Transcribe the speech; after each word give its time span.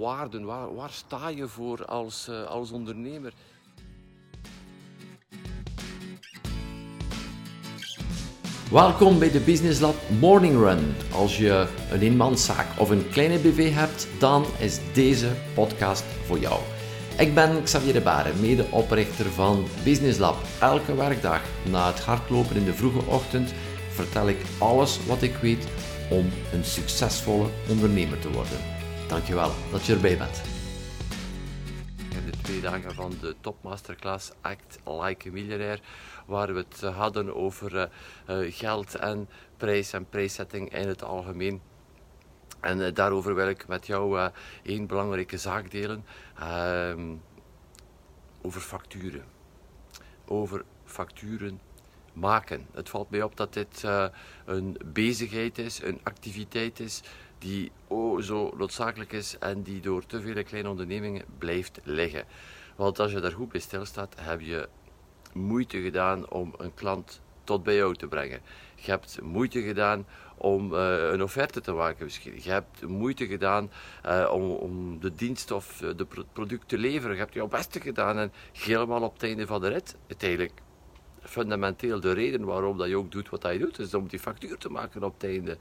waarden? 0.00 0.44
Waar, 0.44 0.74
waar 0.74 0.90
sta 0.90 1.28
je 1.28 1.48
voor 1.48 1.84
als, 1.84 2.26
uh, 2.30 2.42
als 2.44 2.70
ondernemer? 2.70 3.32
Welkom 8.70 9.18
bij 9.18 9.30
de 9.30 9.40
Business 9.40 9.80
Lab 9.80 9.94
Morning 10.20 10.58
Run. 10.58 10.94
Als 11.12 11.36
je 11.38 11.68
een 11.90 12.00
eenmanszaak 12.00 12.66
of 12.78 12.90
een 12.90 13.08
kleine 13.08 13.38
BV 13.38 13.72
hebt, 13.72 14.08
dan 14.18 14.44
is 14.58 14.78
deze 14.92 15.32
podcast 15.54 16.04
voor 16.26 16.38
jou. 16.38 16.60
Ik 17.18 17.34
ben 17.34 17.62
Xavier 17.62 17.92
de 17.92 18.00
Baren, 18.00 18.40
medeoprichter 18.40 19.26
van 19.26 19.64
Business 19.84 20.18
Lab. 20.18 20.36
Elke 20.60 20.94
werkdag 20.94 21.42
na 21.70 21.86
het 21.86 22.00
hardlopen 22.00 22.56
in 22.56 22.64
de 22.64 22.74
vroege 22.74 23.10
ochtend 23.10 23.54
vertel 23.90 24.28
ik 24.28 24.38
alles 24.58 25.06
wat 25.06 25.22
ik 25.22 25.36
weet 25.36 25.68
om 26.10 26.30
een 26.52 26.64
succesvolle 26.64 27.46
ondernemer 27.68 28.18
te 28.18 28.30
worden. 28.30 28.75
Dankjewel 29.08 29.52
dat 29.70 29.84
je 29.84 29.94
erbij 29.94 30.18
bent. 30.18 30.42
In 32.10 32.30
de 32.30 32.36
twee 32.42 32.60
dagen 32.60 32.94
van 32.94 33.12
de 33.20 33.34
topmasterclass 33.40 34.30
Act 34.40 34.78
Like 34.84 35.28
a 35.28 35.32
Millionaire, 35.32 35.82
waar 36.26 36.54
we 36.54 36.64
het 36.68 36.80
hadden 36.80 37.34
over 37.34 37.74
uh, 37.74 37.84
uh, 38.44 38.52
geld 38.54 38.94
en 38.94 39.28
prijs 39.56 39.92
en 39.92 40.08
prijszetting 40.08 40.74
in 40.74 40.88
het 40.88 41.02
algemeen. 41.02 41.60
En 42.60 42.78
uh, 42.78 42.94
daarover 42.94 43.34
wil 43.34 43.48
ik 43.48 43.66
met 43.66 43.86
jou 43.86 44.30
één 44.62 44.86
belangrijke 44.86 45.38
zaak 45.38 45.70
delen. 45.70 46.04
Ehm, 46.38 47.14
over 48.42 48.60
facturen. 48.60 49.24
Over 50.24 50.64
facturen 50.84 51.60
maken. 52.12 52.66
Het 52.72 52.88
valt 52.88 53.10
mij 53.10 53.22
op 53.22 53.36
dat 53.36 53.52
dit 53.52 53.84
een 54.44 54.76
bezigheid 54.84 55.58
is, 55.58 55.82
een 55.82 56.00
activiteit 56.02 56.80
is 56.80 57.02
die 57.38 57.72
oh 57.86 58.20
zo 58.20 58.52
noodzakelijk 58.56 59.12
is 59.12 59.38
en 59.38 59.62
die 59.62 59.80
door 59.80 60.06
te 60.06 60.20
vele 60.20 60.42
kleine 60.42 60.68
ondernemingen 60.68 61.24
blijft 61.38 61.80
liggen. 61.82 62.24
Want 62.76 62.98
als 62.98 63.12
je 63.12 63.20
daar 63.20 63.32
goed 63.32 63.48
bij 63.48 63.60
stilstaat, 63.60 64.14
heb 64.20 64.40
je 64.40 64.68
moeite 65.32 65.80
gedaan 65.80 66.30
om 66.30 66.54
een 66.56 66.74
klant 66.74 67.20
tot 67.44 67.62
bij 67.62 67.74
jou 67.74 67.94
te 67.94 68.06
brengen. 68.06 68.40
Je 68.74 68.90
hebt 68.90 69.22
moeite 69.22 69.62
gedaan 69.62 70.06
om 70.36 70.72
uh, 70.72 71.10
een 71.10 71.22
offerte 71.22 71.60
te 71.60 71.72
maken 71.72 72.04
misschien. 72.04 72.40
Je 72.42 72.50
hebt 72.50 72.86
moeite 72.86 73.26
gedaan 73.26 73.70
uh, 74.06 74.30
om, 74.32 74.50
om, 74.50 75.00
de 75.00 75.14
dienst 75.14 75.50
of 75.50 75.82
de 75.96 76.06
product 76.32 76.68
te 76.68 76.78
leveren. 76.78 77.14
Je 77.14 77.20
hebt 77.20 77.34
jouw 77.34 77.48
beste 77.48 77.80
gedaan 77.80 78.18
en 78.18 78.32
helemaal 78.52 79.02
op 79.02 79.12
het 79.12 79.22
einde 79.22 79.46
van 79.46 79.60
de 79.60 79.68
rit 79.68 79.96
uiteindelijk 80.08 80.52
fundamenteel 81.28 82.00
de 82.00 82.12
reden 82.12 82.44
waarom 82.44 82.78
dat 82.78 82.88
je 82.88 82.96
ook 82.96 83.10
doet 83.10 83.28
wat 83.28 83.42
je 83.42 83.58
doet, 83.58 83.78
is 83.78 83.94
om 83.94 84.08
die 84.08 84.18
factuur 84.18 84.58
te 84.58 84.68
maken 84.68 85.02
op 85.02 85.14
het 85.14 85.30
einde. 85.30 85.56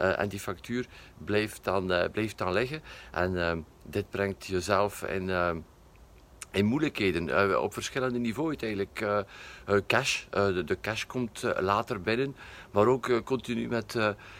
Uh, 0.00 0.20
en 0.20 0.28
die 0.28 0.40
factuur 0.40 0.86
blijft 1.24 1.64
dan, 1.64 1.92
uh, 1.92 2.04
blijft 2.12 2.38
dan 2.38 2.52
liggen. 2.52 2.82
En 3.10 3.32
uh, 3.32 3.52
dit 3.82 4.10
brengt 4.10 4.46
jezelf 4.46 5.02
in, 5.02 5.30
in 6.50 6.64
moeilijkheden 6.64 7.62
op 7.62 7.72
verschillende 7.72 8.18
niveaus 8.18 8.56
eigenlijk. 8.56 9.04
cash, 9.86 10.24
de, 10.30 10.64
de, 10.64 10.80
cash 10.80 11.04
komt 11.04 11.42
later 11.60 12.00
binnen, 12.00 12.36
maar 12.70 12.86
ook 12.86 13.24
continu 13.24 13.68
met 13.68 13.98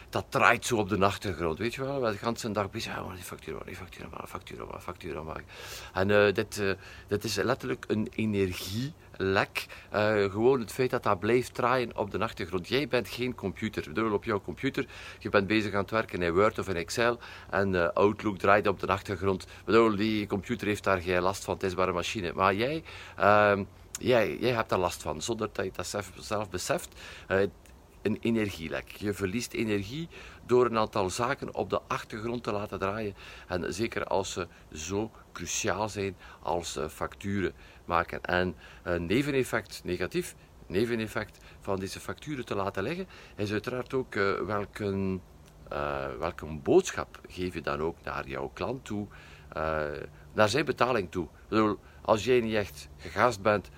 dat 0.09 0.25
draait 0.29 0.65
zo 0.65 0.77
op 0.77 0.89
de 0.89 1.05
achtergrond. 1.05 1.57
Weet 1.57 1.73
je 1.73 1.83
wel, 1.83 2.01
we 2.01 2.11
de 2.11 2.17
hele 2.41 2.53
dag 2.53 2.71
bezig, 2.71 2.95
ja, 2.95 3.13
die 3.13 3.23
factuur, 3.23 3.61
die 3.65 3.75
factuur, 3.75 4.07
factuur, 4.25 4.65
factuur 4.79 5.23
maken. 5.23 5.45
En 5.93 6.33
dit, 6.33 6.61
dit 7.07 7.23
is 7.23 7.35
letterlijk 7.35 7.85
een 7.87 8.07
energie 8.15 8.93
lek. 9.21 9.65
Uh, 9.93 9.99
gewoon 10.31 10.59
het 10.59 10.71
feit 10.71 10.89
dat 10.89 11.03
dat 11.03 11.19
blijft 11.19 11.53
draaien 11.53 11.97
op 11.97 12.11
de 12.11 12.19
achtergrond. 12.19 12.67
Jij 12.67 12.87
bent 12.87 13.09
geen 13.09 13.35
computer. 13.35 13.87
Ik 13.87 13.93
bedoel, 13.93 14.13
op 14.13 14.23
jouw 14.23 14.41
computer, 14.41 14.85
je 15.19 15.29
bent 15.29 15.47
bezig 15.47 15.73
aan 15.73 15.81
het 15.81 15.91
werken 15.91 16.21
in 16.21 16.33
Word 16.33 16.59
of 16.59 16.67
in 16.67 16.75
Excel 16.75 17.19
en 17.49 17.73
uh, 17.73 17.87
Outlook 17.93 18.37
draait 18.37 18.67
op 18.67 18.79
de 18.79 18.87
achtergrond. 18.87 19.43
Ik 19.43 19.65
bedoel, 19.65 19.95
die 19.95 20.27
computer 20.27 20.67
heeft 20.67 20.83
daar 20.83 21.01
geen 21.01 21.21
last 21.21 21.43
van, 21.43 21.53
het 21.53 21.63
is 21.63 21.75
maar 21.75 21.87
een 21.87 21.93
machine. 21.93 22.31
Maar 22.33 22.55
jij... 22.55 22.83
Uh, 23.19 23.59
jij, 23.99 24.37
jij 24.37 24.51
hebt 24.51 24.69
daar 24.69 24.79
last 24.79 25.01
van, 25.01 25.21
zonder 25.21 25.49
dat 25.51 25.65
je 25.65 25.71
dat 25.75 26.03
zelf, 26.19 26.49
beseft. 26.49 26.99
Uh, 27.27 27.41
een 28.01 28.17
energielek. 28.21 28.91
Je 28.91 29.13
verliest 29.13 29.53
energie 29.53 30.09
door 30.45 30.65
een 30.65 30.77
aantal 30.77 31.09
zaken 31.09 31.55
op 31.55 31.69
de 31.69 31.79
achtergrond 31.87 32.43
te 32.43 32.51
laten 32.51 32.79
draaien. 32.79 33.15
En 33.47 33.73
zeker 33.73 34.05
als 34.05 34.31
ze 34.31 34.47
zo 34.73 35.11
cruciaal 35.33 35.89
zijn 35.89 36.15
als 36.41 36.79
facturen 36.89 37.53
maken. 37.85 38.21
En 38.21 38.55
een 38.83 39.05
neveneffect, 39.05 39.81
negatief 39.83 40.35
neveneffect 40.71 41.37
van 41.61 41.79
deze 41.79 41.99
facturen 41.99 42.45
te 42.45 42.55
laten 42.55 42.83
liggen, 42.83 43.07
is 43.35 43.51
uiteraard 43.51 43.93
ook 43.93 44.15
uh, 44.15 44.39
welke, 44.39 45.19
uh, 45.73 46.05
welke 46.19 46.45
boodschap 46.45 47.19
geef 47.27 47.53
je 47.53 47.61
dan 47.61 47.81
ook 47.81 47.97
naar 48.03 48.27
jouw 48.27 48.51
klant 48.53 48.85
toe, 48.85 49.07
naar 50.33 50.49
zijn 50.49 50.65
betaling 50.65 51.11
toe. 51.11 51.27
Als 52.01 52.25
jij 52.25 52.39
niet 52.39 52.53
echt 52.53 52.89
gegast 52.97 53.41
bent 53.41 53.69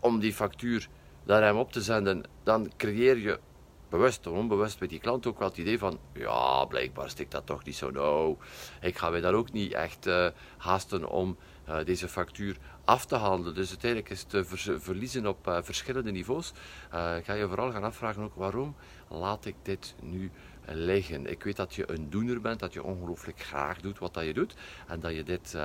om 0.00 0.20
die 0.20 0.32
factuur 0.32 0.88
naar 1.24 1.42
hem 1.42 1.56
op 1.56 1.72
te 1.72 1.82
zenden, 1.82 2.22
dan 2.42 2.72
creëer 2.76 3.18
je 3.18 3.38
bewust 3.88 4.26
of 4.26 4.36
onbewust 4.36 4.78
bij 4.78 4.88
die 4.88 5.00
klant 5.00 5.26
ook 5.26 5.38
wel 5.38 5.48
het 5.48 5.58
idee 5.58 5.78
van, 5.78 5.98
ja, 6.12 6.64
blijkbaar 6.64 7.10
stikt 7.10 7.30
dat 7.30 7.46
toch 7.46 7.64
niet 7.64 7.76
zo 7.76 7.90
nou. 7.90 8.36
Ik 8.80 8.98
ga 8.98 9.10
mij 9.10 9.20
daar 9.20 9.34
ook 9.34 9.52
niet 9.52 9.72
echt 9.72 10.08
haasten 10.56 11.08
om 11.08 11.36
deze 11.84 12.08
factuur 12.08 12.56
af 12.84 13.06
te 13.06 13.14
handelen. 13.14 13.54
Dus 13.54 13.68
uiteindelijk 13.68 14.10
is 14.10 14.26
het 14.28 14.46
ver 14.46 14.80
verliezen 14.80 15.26
op 15.26 15.46
uh, 15.46 15.58
verschillende 15.62 16.10
niveaus. 16.10 16.52
ga 17.22 17.32
je 17.32 17.48
vooral 17.48 17.72
gaan 17.72 17.84
afvragen 17.84 18.22
ook 18.22 18.34
waarom 18.34 18.76
laat 19.08 19.44
ik 19.44 19.54
dit 19.62 19.94
nu 20.02 20.30
liggen. 20.66 21.30
Ik 21.30 21.42
weet 21.42 21.56
dat 21.56 21.74
je 21.74 21.90
een 21.90 22.10
doener 22.10 22.40
bent, 22.40 22.60
dat 22.60 22.72
je 22.72 22.82
ongelooflijk 22.82 23.40
graag 23.40 23.80
doet 23.80 23.98
wat 23.98 24.14
dat 24.14 24.24
je 24.24 24.34
doet 24.34 24.54
en 24.86 25.00
dat 25.00 25.14
je 25.14 25.22
dit 25.22 25.56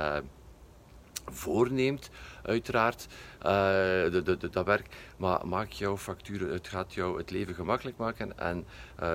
voorneemt, 1.26 2.10
uiteraard, 2.42 3.06
de, 3.38 4.20
de, 4.24 4.36
de, 4.36 4.50
dat 4.50 4.66
werk. 4.66 4.96
Maar 5.16 5.46
maak 5.46 5.70
jouw 5.70 5.96
facturen, 5.96 6.52
het 6.52 6.68
gaat 6.68 6.94
jou 6.94 7.18
het 7.18 7.30
leven 7.30 7.54
gemakkelijk 7.54 7.96
maken. 7.96 8.38
En 8.38 8.66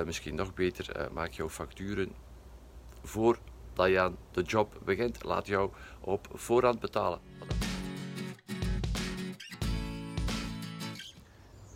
misschien 0.05 0.35
nog 0.35 0.53
beter, 0.53 0.99
uh, 0.99 1.05
maak 1.13 1.31
jouw 1.31 1.49
facturen 1.49 2.11
voordat 3.03 3.87
je 3.87 3.99
aan 3.99 4.17
de 4.31 4.41
job 4.41 4.81
begint. 4.85 5.23
Laat 5.23 5.47
jou 5.47 5.71
op 6.05 6.27
voorhand 6.33 6.79
betalen. 6.79 7.19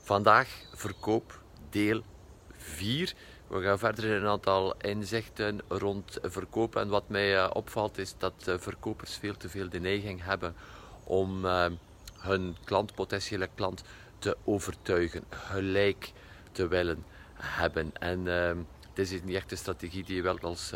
Vandaag 0.03 0.47
verkoop 0.73 1.41
deel 1.69 2.01
4. 2.57 3.13
We 3.47 3.61
gaan 3.61 3.79
verder 3.79 4.03
in 4.03 4.11
een 4.11 4.27
aantal 4.27 4.75
inzichten 4.77 5.61
rond 5.67 6.17
verkoop. 6.21 6.75
En 6.75 6.89
wat 6.89 7.09
mij 7.09 7.35
uh, 7.35 7.49
opvalt 7.53 7.97
is 7.97 8.15
dat 8.17 8.33
uh, 8.47 8.55
verkopers 8.57 9.15
veel 9.17 9.37
te 9.37 9.49
veel 9.49 9.69
de 9.69 9.79
neiging 9.79 10.23
hebben 10.23 10.55
om 11.03 11.45
uh, 11.45 11.65
hun 12.17 12.55
klant, 12.63 12.95
potentiële 12.95 13.49
klant, 13.55 13.83
te 14.19 14.37
overtuigen, 14.43 15.23
gelijk 15.29 16.11
te 16.51 16.67
willen 16.67 17.03
hebben. 17.33 17.91
En 17.93 18.27
dit 18.99 19.11
is 19.11 19.23
niet 19.23 19.35
echt 19.35 19.51
een 19.51 19.57
strategie 19.57 20.03
die 20.03 20.15
je 20.15 20.21
wel 20.21 20.39
als 20.39 20.67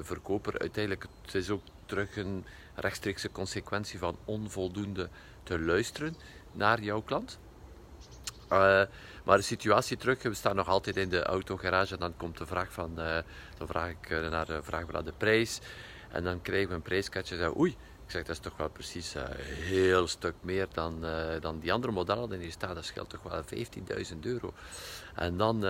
verkoper 0.00 0.58
uiteindelijk, 0.58 1.06
het 1.22 1.34
is 1.34 1.50
ook 1.50 1.62
terug 1.86 2.16
een 2.16 2.44
rechtstreekse 2.74 3.30
consequentie 3.30 3.98
van 3.98 4.16
onvoldoende 4.24 5.08
te 5.42 5.60
luisteren 5.60 6.16
naar 6.52 6.82
jouw 6.82 7.00
klant. 7.00 7.38
Uh, 8.52 8.82
maar 9.24 9.36
de 9.36 9.42
situatie 9.42 9.96
terug, 9.96 10.22
we 10.22 10.34
staan 10.34 10.56
nog 10.56 10.68
altijd 10.68 10.96
in 10.96 11.08
de 11.08 11.22
autogarage 11.22 11.94
en 11.94 12.00
dan 12.00 12.16
komt 12.16 12.38
de 12.38 12.46
vraag 12.46 12.72
van, 12.72 12.90
uh, 12.98 13.18
dan 13.58 13.66
vraag 13.66 13.90
ik 13.90 14.08
naar 14.30 14.46
de 14.46 14.62
vraag 14.62 14.92
naar 14.92 15.04
de 15.04 15.12
prijs. 15.16 15.60
En 16.10 16.24
dan 16.24 16.42
krijgen 16.42 16.68
we 16.68 16.74
een 16.74 16.82
prijskaartje 16.82 17.36
en 17.36 17.56
oei, 17.56 17.70
ik 18.04 18.10
zeg 18.10 18.22
dat 18.22 18.36
is 18.36 18.42
toch 18.42 18.56
wel 18.56 18.68
precies 18.68 19.14
een 19.14 19.26
heel 19.38 20.06
stuk 20.06 20.34
meer 20.40 20.66
dan, 20.72 21.04
dan 21.40 21.58
die 21.58 21.72
andere 21.72 21.92
modellen. 21.92 22.32
En 22.32 22.40
hier 22.40 22.50
staat, 22.50 22.74
dat 22.74 22.84
scheelt 22.84 23.10
toch 23.10 23.22
wel 23.22 23.42
15.000 24.12 24.18
euro. 24.20 24.52
En 25.14 25.36
dan 25.36 25.60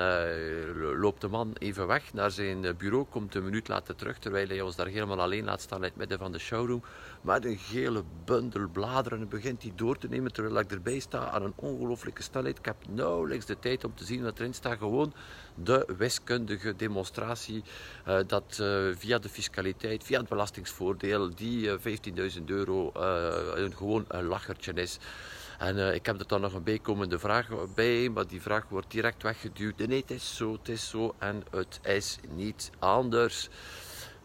loopt 0.96 1.20
de 1.20 1.28
man 1.28 1.52
even 1.58 1.86
weg 1.86 2.12
naar 2.12 2.30
zijn 2.30 2.76
bureau, 2.76 3.04
komt 3.10 3.34
een 3.34 3.44
minuut 3.44 3.68
later 3.68 3.94
terug, 3.94 4.18
terwijl 4.18 4.48
hij 4.48 4.60
ons 4.60 4.76
daar 4.76 4.86
helemaal 4.86 5.20
alleen 5.20 5.44
laat 5.44 5.60
staan 5.60 5.78
in 5.78 5.84
het 5.84 5.96
midden 5.96 6.18
van 6.18 6.32
de 6.32 6.38
showroom 6.38 6.82
met 7.20 7.44
een 7.44 7.58
gele 7.58 8.02
bundel 8.24 8.68
bladeren 8.68 9.20
en 9.20 9.28
begint 9.28 9.60
die 9.60 9.72
door 9.74 9.98
te 9.98 10.08
nemen 10.08 10.32
terwijl 10.32 10.58
ik 10.58 10.70
erbij 10.70 10.98
sta 10.98 11.30
aan 11.30 11.42
een 11.42 11.52
ongelooflijke 11.56 12.22
snelheid. 12.22 12.58
Ik 12.58 12.64
heb 12.64 12.76
nauwelijks 12.88 13.46
de 13.46 13.58
tijd 13.58 13.84
om 13.84 13.94
te 13.94 14.04
zien 14.04 14.22
wat 14.22 14.38
erin 14.38 14.54
staat. 14.54 14.78
Gewoon 14.78 15.12
de 15.54 15.94
wiskundige 15.96 16.76
demonstratie 16.76 17.62
uh, 18.08 18.18
dat 18.26 18.62
via 18.96 19.18
de 19.18 19.28
fiscaliteit, 19.28 20.04
via 20.04 20.20
het 20.20 20.28
belastingsvoordeel, 20.28 21.34
die 21.34 21.58
uh, 21.58 21.72
eh, 21.72 22.34
15.000 22.36 22.44
euro 22.44 22.92
een, 23.54 23.76
gewoon 23.76 24.04
een 24.08 24.24
lachertje 24.24 24.72
is. 24.72 24.98
En 25.62 25.94
ik 25.94 26.06
heb 26.06 26.20
er 26.20 26.26
dan 26.26 26.40
nog 26.40 26.54
een 26.54 26.62
bijkomende 26.62 27.18
vraag 27.18 27.48
bij, 27.74 28.08
maar 28.08 28.26
die 28.26 28.42
vraag 28.42 28.68
wordt 28.68 28.90
direct 28.90 29.22
weggeduwd. 29.22 29.78
Nee, 29.78 30.00
het 30.00 30.10
is 30.10 30.36
zo, 30.36 30.52
het 30.52 30.68
is 30.68 30.88
zo 30.88 31.14
en 31.18 31.42
het 31.50 31.80
is 31.82 32.18
niet 32.34 32.70
anders. 32.78 33.48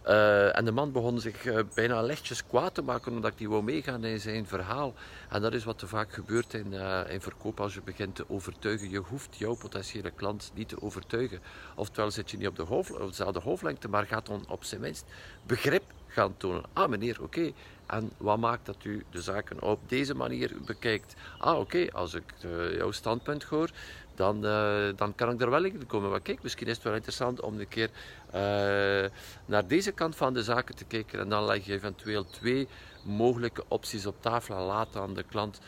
Uh, 0.08 0.58
en 0.58 0.66
de 0.66 0.72
man 0.72 0.92
begon 0.92 1.20
zich 1.20 1.46
uh, 1.46 1.60
bijna 1.76 2.02
lichtjes 2.02 2.46
kwaad 2.46 2.74
te 2.74 2.82
maken 2.82 3.12
omdat 3.12 3.32
ik 3.32 3.38
die 3.38 3.50
wou 3.50 3.64
meegaan 3.64 4.04
in 4.04 4.20
zijn 4.20 4.48
verhaal. 4.48 4.94
En 5.30 5.42
dat 5.42 5.54
is 5.54 5.64
wat 5.64 5.80
te 5.80 5.88
vaak 5.88 6.14
gebeurt 6.14 6.54
in, 6.54 6.74
in 7.10 7.22
verkoop 7.22 7.60
als 7.60 7.74
je 7.74 7.82
begint 7.82 8.16
te 8.16 8.30
overtuigen. 8.30 8.90
Je 8.90 9.00
hoeft 9.00 9.38
jouw 9.38 9.56
potentiële 9.56 10.12
klant 10.12 10.52
niet 10.54 10.70
te 10.70 10.82
overtuigen. 10.82 11.40
Oftewel 11.76 12.12
zit 12.12 12.32
je 12.32 12.38
niet 12.38 12.48
op, 12.48 12.56
de 12.56 12.64
hoofd, 12.64 12.98
dezelfde 12.98 13.40
hoofdlengte, 13.40 13.88
maar 13.88 14.06
gaat 14.06 14.26
dan 14.26 14.46
op 14.48 14.64
zijn 14.64 14.82
minst 14.82 15.06
begrip 15.46 15.84
gaan 16.18 16.38
tonen. 16.38 16.64
Ah 16.74 16.90
meneer, 16.90 17.22
oké. 17.22 17.52
En 17.86 18.12
wat 18.18 18.38
maakt 18.38 18.66
dat 18.66 18.84
u 18.84 19.04
de 19.10 19.22
zaken 19.22 19.62
op 19.62 19.80
deze 19.90 20.16
manier 20.16 20.52
bekijkt? 20.66 21.16
Ah 21.38 21.60
oké, 21.60 21.88
als 21.92 22.14
ik 22.14 22.24
uh, 22.46 22.76
jouw 22.76 22.92
standpunt 22.92 23.44
hoor, 23.44 23.70
dan, 24.16 24.46
uh, 24.46 24.90
dan 24.96 25.16
kan 25.16 25.30
ik 25.34 25.42
er 25.42 25.50
wel 25.50 25.64
in 25.64 25.86
komen. 25.86 26.10
Maar 26.10 26.22
kijk, 26.22 26.44
misschien 26.44 26.68
is 26.68 26.74
het 26.74 26.84
wel 26.84 26.94
interessant 26.94 27.42
om 27.42 27.60
een 27.60 27.68
keer 27.68 27.90
uh, 28.28 29.10
naar 29.46 29.68
deze 29.68 29.92
kant 29.92 30.16
van 30.16 30.34
de 30.34 30.44
zaken 30.44 30.76
te 30.76 30.86
kijken. 30.86 31.20
En 31.20 31.30
dan 31.30 31.46
leg 31.46 31.66
je 31.66 31.74
eventueel 31.74 32.26
twee 32.26 32.68
mogelijke 33.04 33.64
opties 33.68 34.06
op 34.06 34.22
tafel 34.22 34.56
en 34.56 34.62
laat 34.62 34.96
aan 34.96 35.14
de 35.14 35.24
klant 35.24 35.60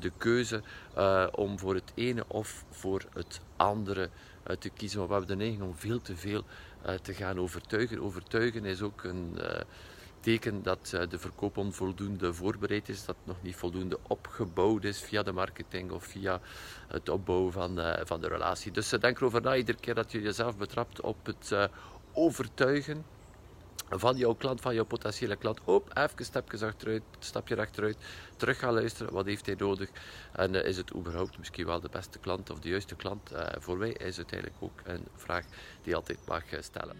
de 0.00 0.12
keuze 0.16 0.62
om 1.34 1.58
voor 1.58 1.74
het 1.74 1.92
ene 1.94 2.24
of 2.28 2.64
voor 2.70 3.02
het 3.12 3.40
andere 3.56 4.10
te 4.58 4.68
kiezen. 4.68 4.98
Maar 4.98 5.08
we 5.08 5.14
hebben 5.14 5.38
de 5.38 5.44
neiging 5.44 5.62
om 5.62 5.76
veel 5.76 6.02
te 6.02 6.16
veel 6.16 6.44
te 7.02 7.14
gaan 7.14 7.38
overtuigen. 7.38 8.02
Overtuigen 8.02 8.64
is 8.64 8.82
ook 8.82 9.04
een 9.04 9.38
teken 10.22 10.62
dat 10.62 10.86
de 11.08 11.18
verkoop 11.18 11.56
onvoldoende 11.56 12.34
voorbereid 12.34 12.88
is, 12.88 13.04
dat 13.04 13.16
nog 13.24 13.36
niet 13.40 13.56
voldoende 13.56 13.98
opgebouwd 14.02 14.84
is 14.84 15.00
via 15.00 15.22
de 15.22 15.32
marketing 15.32 15.90
of 15.90 16.04
via 16.04 16.40
het 16.88 17.08
opbouwen 17.08 17.52
van, 17.52 17.80
van 18.04 18.20
de 18.20 18.28
relatie. 18.28 18.72
Dus 18.72 18.88
denk 18.88 19.16
erover 19.16 19.42
na 19.42 19.56
iedere 19.56 19.78
keer 19.78 19.94
dat 19.94 20.12
je 20.12 20.20
jezelf 20.20 20.56
betrapt 20.56 21.00
op 21.00 21.26
het 21.26 21.54
overtuigen 22.12 23.04
van 23.88 24.16
jouw 24.16 24.34
klant, 24.34 24.60
van 24.60 24.74
jouw 24.74 24.84
potentiële 24.84 25.36
klant. 25.36 25.60
Op, 25.64 25.98
even 25.98 26.24
stapje 26.24 26.66
achteruit, 26.66 27.02
stapje 27.18 27.56
achteruit, 27.56 27.96
terug 28.36 28.58
gaan 28.58 28.74
luisteren. 28.74 29.12
Wat 29.12 29.26
heeft 29.26 29.46
hij 29.46 29.54
nodig? 29.58 29.90
En 30.32 30.54
is 30.54 30.76
het 30.76 30.94
überhaupt 30.94 31.38
misschien 31.38 31.66
wel 31.66 31.80
de 31.80 31.88
beste 31.88 32.18
klant 32.18 32.50
of 32.50 32.58
de 32.58 32.68
juiste 32.68 32.94
klant? 32.94 33.30
Voor 33.58 33.76
mij 33.76 33.92
is 33.92 34.16
het 34.16 34.32
eigenlijk 34.32 34.62
ook 34.62 34.80
een 34.84 35.06
vraag 35.16 35.44
die 35.82 35.90
je 35.90 35.94
altijd 35.94 36.18
mag 36.26 36.42
stellen. 36.60 36.96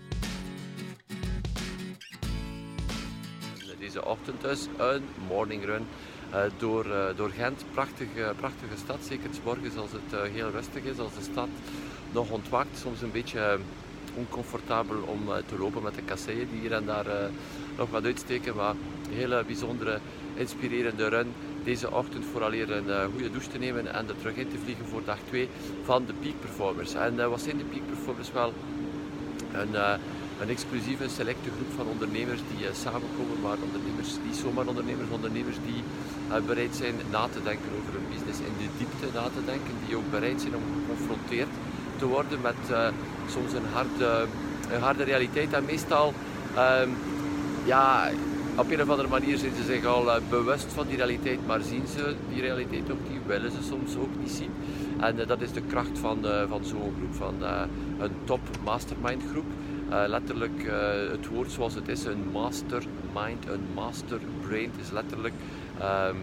Deze 3.93 4.05
ochtend 4.05 4.41
dus 4.41 4.69
een 4.77 5.03
morning 5.29 5.65
run 5.65 5.87
uh, 6.31 6.41
door, 6.56 6.87
door 7.17 7.31
Gent. 7.31 7.65
Prachtige, 7.73 8.33
prachtige 8.37 8.77
stad, 8.85 8.99
zeker 9.03 9.29
s 9.35 9.39
morgens 9.44 9.77
als 9.77 9.91
het 9.93 10.31
heel 10.31 10.50
rustig 10.50 10.83
is, 10.83 10.99
als 10.99 11.15
de 11.15 11.31
stad 11.33 11.49
nog 12.12 12.31
ontwaakt. 12.31 12.79
Soms 12.79 13.03
een 13.03 13.11
beetje 13.11 13.59
oncomfortabel 14.15 14.97
om 15.03 15.29
eh, 15.29 15.37
te 15.47 15.59
lopen 15.59 15.83
met 15.83 15.94
de 15.94 16.03
kasseien 16.03 16.49
die 16.50 16.61
hier 16.61 16.73
en 16.73 16.87
daar 16.87 17.06
eh, 17.06 17.29
nog 17.77 17.91
wat 17.91 18.05
uitsteken. 18.05 18.56
Maar 18.56 18.71
een 18.71 19.15
hele 19.15 19.44
bijzondere, 19.47 19.99
inspirerende 20.35 21.09
run 21.09 21.33
deze 21.65 21.91
ochtend 21.91 22.25
vooraleer 22.25 22.71
een 22.71 23.11
goede 23.11 23.31
douche 23.31 23.50
te 23.50 23.59
nemen 23.59 23.94
en 23.94 24.09
er 24.09 24.19
terug 24.19 24.37
in 24.37 24.49
te 24.49 24.59
vliegen 24.59 24.87
voor 24.87 25.05
dag 25.05 25.19
2 25.29 25.49
van 25.85 26.05
de 26.06 26.12
Peak 26.12 26.41
Performers. 26.41 26.94
En 26.94 27.31
wat 27.31 27.41
zijn 27.41 27.56
de 27.56 27.65
Peak 27.65 27.87
Performers 27.87 28.33
wel? 28.33 28.53
Een, 29.53 29.75
een 30.43 30.49
exclusieve, 30.49 31.09
selecte 31.09 31.50
groep 31.56 31.73
van 31.77 31.87
ondernemers 31.87 32.41
die 32.50 32.67
samenkomen, 32.85 33.39
maar 33.43 33.59
ondernemers, 33.67 34.11
niet 34.27 34.37
zomaar 34.37 34.67
ondernemers, 34.67 35.11
ondernemers 35.11 35.59
die 35.69 35.83
bereid 36.47 36.75
zijn 36.77 36.94
na 37.11 37.25
te 37.35 37.43
denken 37.43 37.71
over 37.79 37.93
hun 37.93 38.09
business, 38.15 38.39
in 38.49 38.55
de 38.59 38.69
diepte 38.79 39.06
na 39.19 39.25
te 39.37 39.44
denken, 39.44 39.75
die 39.87 39.97
ook 39.97 40.11
bereid 40.11 40.41
zijn 40.41 40.56
om 40.56 40.62
geconfronteerd 40.77 41.53
te 41.99 42.06
worden 42.06 42.41
met 42.41 42.62
uh, 42.71 42.89
soms 43.35 43.53
een 43.53 43.69
harde, 43.73 44.27
een 44.71 44.81
harde 44.81 45.05
realiteit. 45.05 45.53
En 45.53 45.65
meestal, 45.65 46.15
um, 46.59 46.91
ja, 47.65 48.11
op 48.56 48.71
een 48.71 48.83
of 48.83 48.89
andere 48.89 49.09
manier 49.09 49.39
zijn 49.39 49.55
ze 49.56 49.65
zich 49.65 49.85
al 49.85 50.21
bewust 50.29 50.73
van 50.73 50.87
die 50.87 50.97
realiteit, 50.97 51.47
maar 51.47 51.61
zien 51.61 51.87
ze 51.94 52.15
die 52.33 52.41
realiteit 52.41 52.91
ook 52.91 53.11
niet, 53.11 53.27
willen 53.27 53.50
ze 53.50 53.62
soms 53.62 53.97
ook 53.97 54.15
niet 54.21 54.31
zien. 54.31 54.50
En 55.00 55.17
dat 55.27 55.41
is 55.41 55.53
de 55.53 55.62
kracht 55.62 55.99
van, 55.99 56.19
van 56.49 56.65
zo'n 56.65 56.94
groep, 56.99 57.15
van 57.15 57.35
een 57.99 58.12
top 58.25 58.41
mastermind 58.65 59.23
groep. 59.31 59.44
Letterlijk 60.06 60.71
het 61.11 61.29
woord 61.29 61.50
zoals 61.50 61.75
het 61.75 61.89
is, 61.89 62.05
een 62.05 62.25
mastermind, 62.33 63.49
een 63.49 63.67
master 63.75 64.19
brain, 64.47 64.71
is 64.81 64.91
letterlijk, 64.91 65.35
um, 65.81 66.17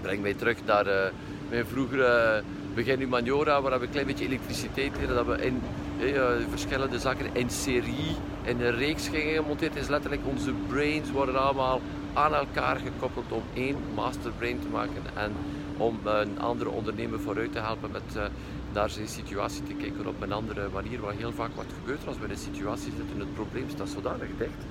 breng 0.00 0.22
mij 0.22 0.34
terug 0.34 0.64
naar 0.64 1.12
mijn 1.50 1.66
vroegere 1.66 2.42
begin 2.74 2.98
humaniora, 2.98 3.62
waar 3.62 3.78
we 3.78 3.84
een 3.84 3.90
klein 3.90 4.06
beetje 4.06 4.24
elektriciteit 4.24 4.92
leren, 4.96 5.14
dat 5.14 5.26
we 5.26 5.44
in 5.44 5.62
eh, 6.00 6.24
verschillende 6.50 6.98
zaken 6.98 7.26
in 7.32 7.50
serie, 7.50 8.16
in 8.42 8.60
een 8.60 8.76
reeks 8.76 9.08
gingen 9.08 9.34
gemonteerd. 9.34 9.76
is 9.76 9.88
letterlijk 9.88 10.22
onze 10.24 10.52
brains 10.68 11.10
worden 11.10 11.42
allemaal 11.42 11.80
aan 12.12 12.34
elkaar 12.34 12.76
gekoppeld 12.76 13.32
om 13.32 13.42
één 13.54 13.76
masterbrain 13.94 14.60
te 14.60 14.68
maken 14.68 15.02
en 15.14 15.32
om 15.76 15.98
een 16.04 16.40
andere 16.40 16.70
ondernemer 16.70 17.20
vooruit 17.20 17.52
te 17.52 17.58
helpen 17.58 17.90
met 17.90 18.30
naar 18.72 18.90
zijn 18.90 19.08
situatie 19.08 19.62
te 19.62 19.74
kijken 19.74 20.06
op 20.06 20.22
een 20.22 20.32
andere 20.32 20.68
manier. 20.72 21.00
Wat 21.00 21.14
heel 21.14 21.32
vaak 21.32 21.54
wat 21.54 21.72
gebeurt 21.80 22.06
als 22.06 22.18
we 22.18 22.24
in 22.24 22.30
een 22.30 22.36
situatie 22.36 22.92
zitten, 22.96 23.18
het 23.18 23.34
probleem 23.34 23.70
staat 23.70 23.88
zodanig 23.88 24.28
dicht 24.38 24.62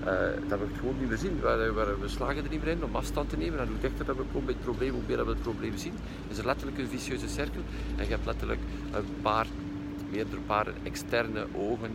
uh, 0.00 0.48
dat 0.48 0.58
we 0.58 0.64
het 0.64 0.78
gewoon 0.78 0.98
niet 0.98 1.08
meer 1.08 1.18
zien. 1.18 1.40
We, 1.40 1.72
we, 1.74 1.96
we, 2.00 2.08
slagen 2.08 2.44
er 2.44 2.50
niet 2.50 2.64
meer 2.64 2.72
in 2.72 2.84
om 2.84 2.96
afstand 2.96 3.28
te 3.28 3.36
nemen. 3.36 3.60
En 3.60 3.66
hoe 3.66 3.80
dichter 3.80 4.04
dat 4.04 4.16
we 4.16 4.22
komen 4.22 4.44
bij 4.44 4.54
het 4.54 4.64
probleem, 4.64 4.92
hoe 4.92 5.02
meer 5.06 5.16
dat 5.16 5.26
we 5.26 5.32
het 5.32 5.42
probleem 5.42 5.76
zien. 5.76 5.94
Is 6.28 6.38
er 6.38 6.44
letterlijk 6.44 6.78
een 6.78 6.88
vicieuze 6.88 7.28
cirkel. 7.28 7.60
En 7.96 8.04
je 8.04 8.10
hebt 8.10 8.26
letterlijk 8.26 8.60
een 8.92 9.06
paar, 9.22 9.46
meerdere 10.10 10.40
paar 10.46 10.66
externe 10.82 11.46
ogen 11.54 11.90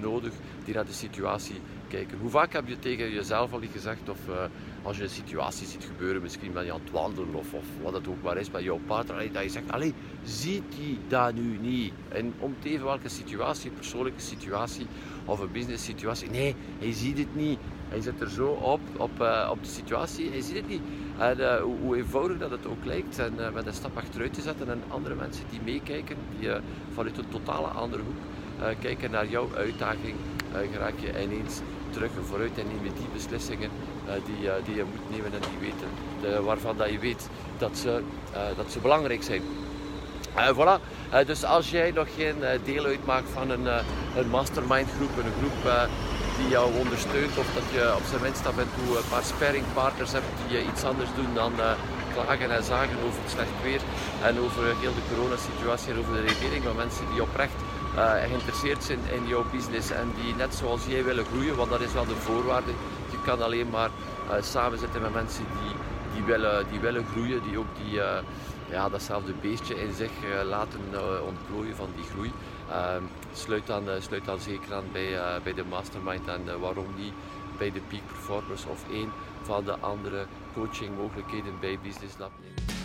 nodig 0.00 0.32
die 0.64 0.74
naar 0.74 0.86
de 0.86 0.92
situatie 0.92 1.60
kijken. 1.88 2.18
Hoe 2.18 2.30
vaak 2.30 2.52
heb 2.52 2.68
je 2.68 2.78
tegen 2.78 3.10
jezelf 3.10 3.52
al 3.52 3.60
gezegd, 3.72 4.08
of 4.08 4.18
uh, 4.28 4.34
als 4.82 4.96
je 4.96 5.02
een 5.02 5.08
situatie 5.08 5.66
ziet 5.66 5.84
gebeuren, 5.84 6.22
misschien 6.22 6.52
ben 6.52 6.64
je 6.64 6.72
aan 6.72 6.80
het 6.80 6.90
wandelen 6.90 7.34
of, 7.34 7.54
of 7.54 7.64
wat 7.82 7.92
het 7.92 8.08
ook 8.08 8.22
maar 8.22 8.36
is, 8.36 8.50
met 8.50 8.62
jouw 8.62 8.80
partner, 8.86 9.32
dat 9.32 9.42
je 9.42 9.48
zegt, 9.48 9.72
allee, 9.72 9.94
ziet 10.24 10.62
hij 10.76 10.98
dat 11.08 11.34
nu 11.34 11.58
niet? 11.60 11.92
En 12.08 12.34
om 12.38 12.54
te 12.58 12.68
even 12.68 12.84
welke 12.84 13.08
situatie, 13.08 13.70
een 13.70 13.76
persoonlijke 13.76 14.20
situatie 14.20 14.86
of 15.24 15.40
een 15.40 15.52
business 15.52 15.84
situatie, 15.84 16.30
nee, 16.30 16.54
hij 16.78 16.92
ziet 16.92 17.18
het 17.18 17.34
niet. 17.34 17.58
Hij 17.88 18.00
zit 18.02 18.20
er 18.20 18.30
zo 18.30 18.46
op, 18.46 18.80
op, 18.96 19.20
uh, 19.20 19.48
op 19.50 19.62
de 19.62 19.68
situatie, 19.68 20.30
hij 20.30 20.40
ziet 20.40 20.56
het 20.56 20.68
niet. 20.68 20.82
En 21.18 21.38
uh, 21.38 21.56
hoe, 21.56 21.76
hoe, 21.78 21.96
eenvoudig 21.96 22.38
dat 22.38 22.50
het 22.50 22.66
ook 22.66 22.84
lijkt, 22.84 23.18
en 23.18 23.34
met 23.54 23.66
een 23.66 23.74
stap 23.74 23.96
achteruit 23.96 24.34
te 24.34 24.40
zetten 24.40 24.68
en 24.68 24.82
andere 24.88 25.14
mensen 25.14 25.44
die 25.50 25.60
meekijken, 25.64 26.16
die 26.38 26.50
vanuit 26.94 27.18
een 27.18 27.28
totale 27.28 27.66
andere 27.66 28.02
hoek 28.02 28.16
kijken 28.80 29.10
naar 29.10 29.26
jouw 29.26 29.48
uitdaging, 29.56 30.14
raak 30.78 30.98
je 30.98 31.22
ineens 31.22 31.60
terug 31.90 32.10
en 32.16 32.24
vooruit 32.24 32.58
en 32.58 32.66
neem 32.66 32.84
je 32.84 32.92
die 32.92 33.08
beslissingen 33.12 33.70
die, 34.24 34.50
die 34.64 34.74
je 34.74 34.84
moet 34.84 35.10
nemen 35.10 35.32
en 35.32 35.40
die 35.40 35.70
weten, 35.70 35.88
de, 36.20 36.42
waarvan 36.42 36.76
dat 36.76 36.90
je 36.90 36.98
weet 36.98 37.28
dat 37.58 37.78
ze, 37.78 38.02
dat 38.56 38.72
ze 38.72 38.78
belangrijk 38.78 39.22
zijn. 39.22 39.42
voilà. 40.54 40.80
dus 41.26 41.44
als 41.44 41.70
jij 41.70 41.90
nog 41.90 42.08
geen 42.16 42.36
deel 42.64 42.84
uitmaakt 42.84 43.28
van 43.32 43.50
een, 43.50 43.66
een 44.16 44.28
mastermind 44.28 44.88
groep, 44.96 45.16
een 45.16 45.32
groep 45.38 45.88
die 46.38 46.48
jou 46.48 46.68
ondersteunt 46.82 47.38
of 47.38 47.48
dat 47.54 47.66
je 47.72 47.94
op 47.98 48.04
zijn 48.10 48.22
minst 48.22 48.46
af 48.46 48.58
en 48.58 48.70
toe 48.76 48.96
een 48.96 49.08
paar 49.10 49.24
sparringpartners 49.24 50.12
hebt 50.12 50.30
die 50.48 50.64
iets 50.70 50.84
anders 50.84 51.10
doen 51.18 51.34
dan 51.34 51.52
uh, 51.58 51.72
klagen 52.14 52.50
en 52.50 52.64
zagen 52.64 52.98
over 53.06 53.20
het 53.22 53.30
slecht 53.30 53.56
weer 53.62 53.82
en 54.22 54.34
over 54.44 54.62
heel 54.82 54.96
de 54.98 55.06
coronasituatie 55.10 55.92
en 55.92 55.98
over 55.98 56.14
de 56.14 56.26
regering. 56.30 56.64
Maar 56.64 56.74
mensen 56.84 57.04
die 57.12 57.22
oprecht 57.22 57.60
uh, 57.62 57.63
geïnteresseerd 57.94 58.84
zijn 58.84 58.98
in 59.12 59.26
jouw 59.26 59.44
business 59.52 59.90
en 59.90 60.12
die 60.22 60.34
net 60.34 60.54
zoals 60.54 60.86
jij 60.86 61.04
willen 61.04 61.24
groeien, 61.24 61.56
want 61.56 61.70
dat 61.70 61.80
is 61.80 61.92
wel 61.92 62.06
de 62.06 62.16
voorwaarde. 62.16 62.70
Je 63.10 63.18
kan 63.24 63.42
alleen 63.42 63.70
maar 63.70 63.90
uh, 64.30 64.42
samen 64.42 64.78
zitten 64.78 65.02
met 65.02 65.14
mensen 65.14 65.44
die, 65.62 65.74
die, 66.14 66.24
willen, 66.24 66.66
die 66.70 66.80
willen 66.80 67.04
groeien, 67.12 67.42
die 67.42 67.58
ook 67.58 67.76
die, 67.84 68.00
ja, 68.70 68.88
datzelfde 68.88 69.32
beestje 69.40 69.80
in 69.80 69.92
zich 69.92 70.10
laten 70.44 70.80
ontplooien 71.26 71.76
van 71.76 71.88
die 71.96 72.04
groei. 72.12 72.32
Ehm, 72.70 73.02
sluit, 73.32 73.66
dan, 73.66 73.90
eh, 73.90 74.00
sluit 74.00 74.24
dan 74.24 74.40
zeker 74.40 74.74
aan 74.74 74.84
bij, 74.92 75.18
eh, 75.18 75.42
bij 75.42 75.54
de 75.54 75.64
mastermind 75.64 76.28
en 76.28 76.48
eh, 76.48 76.54
waarom 76.54 76.86
niet 76.96 77.12
bij 77.58 77.72
de 77.72 77.80
Peak 77.80 78.06
Performers 78.06 78.66
of 78.66 78.84
één 78.90 79.12
van 79.42 79.64
de 79.64 79.78
andere 79.78 80.26
coachingmogelijkheden 80.54 81.60
bij 81.60 81.78
Business 81.82 82.18
Lab 82.18 82.30
nemen. 82.40 82.83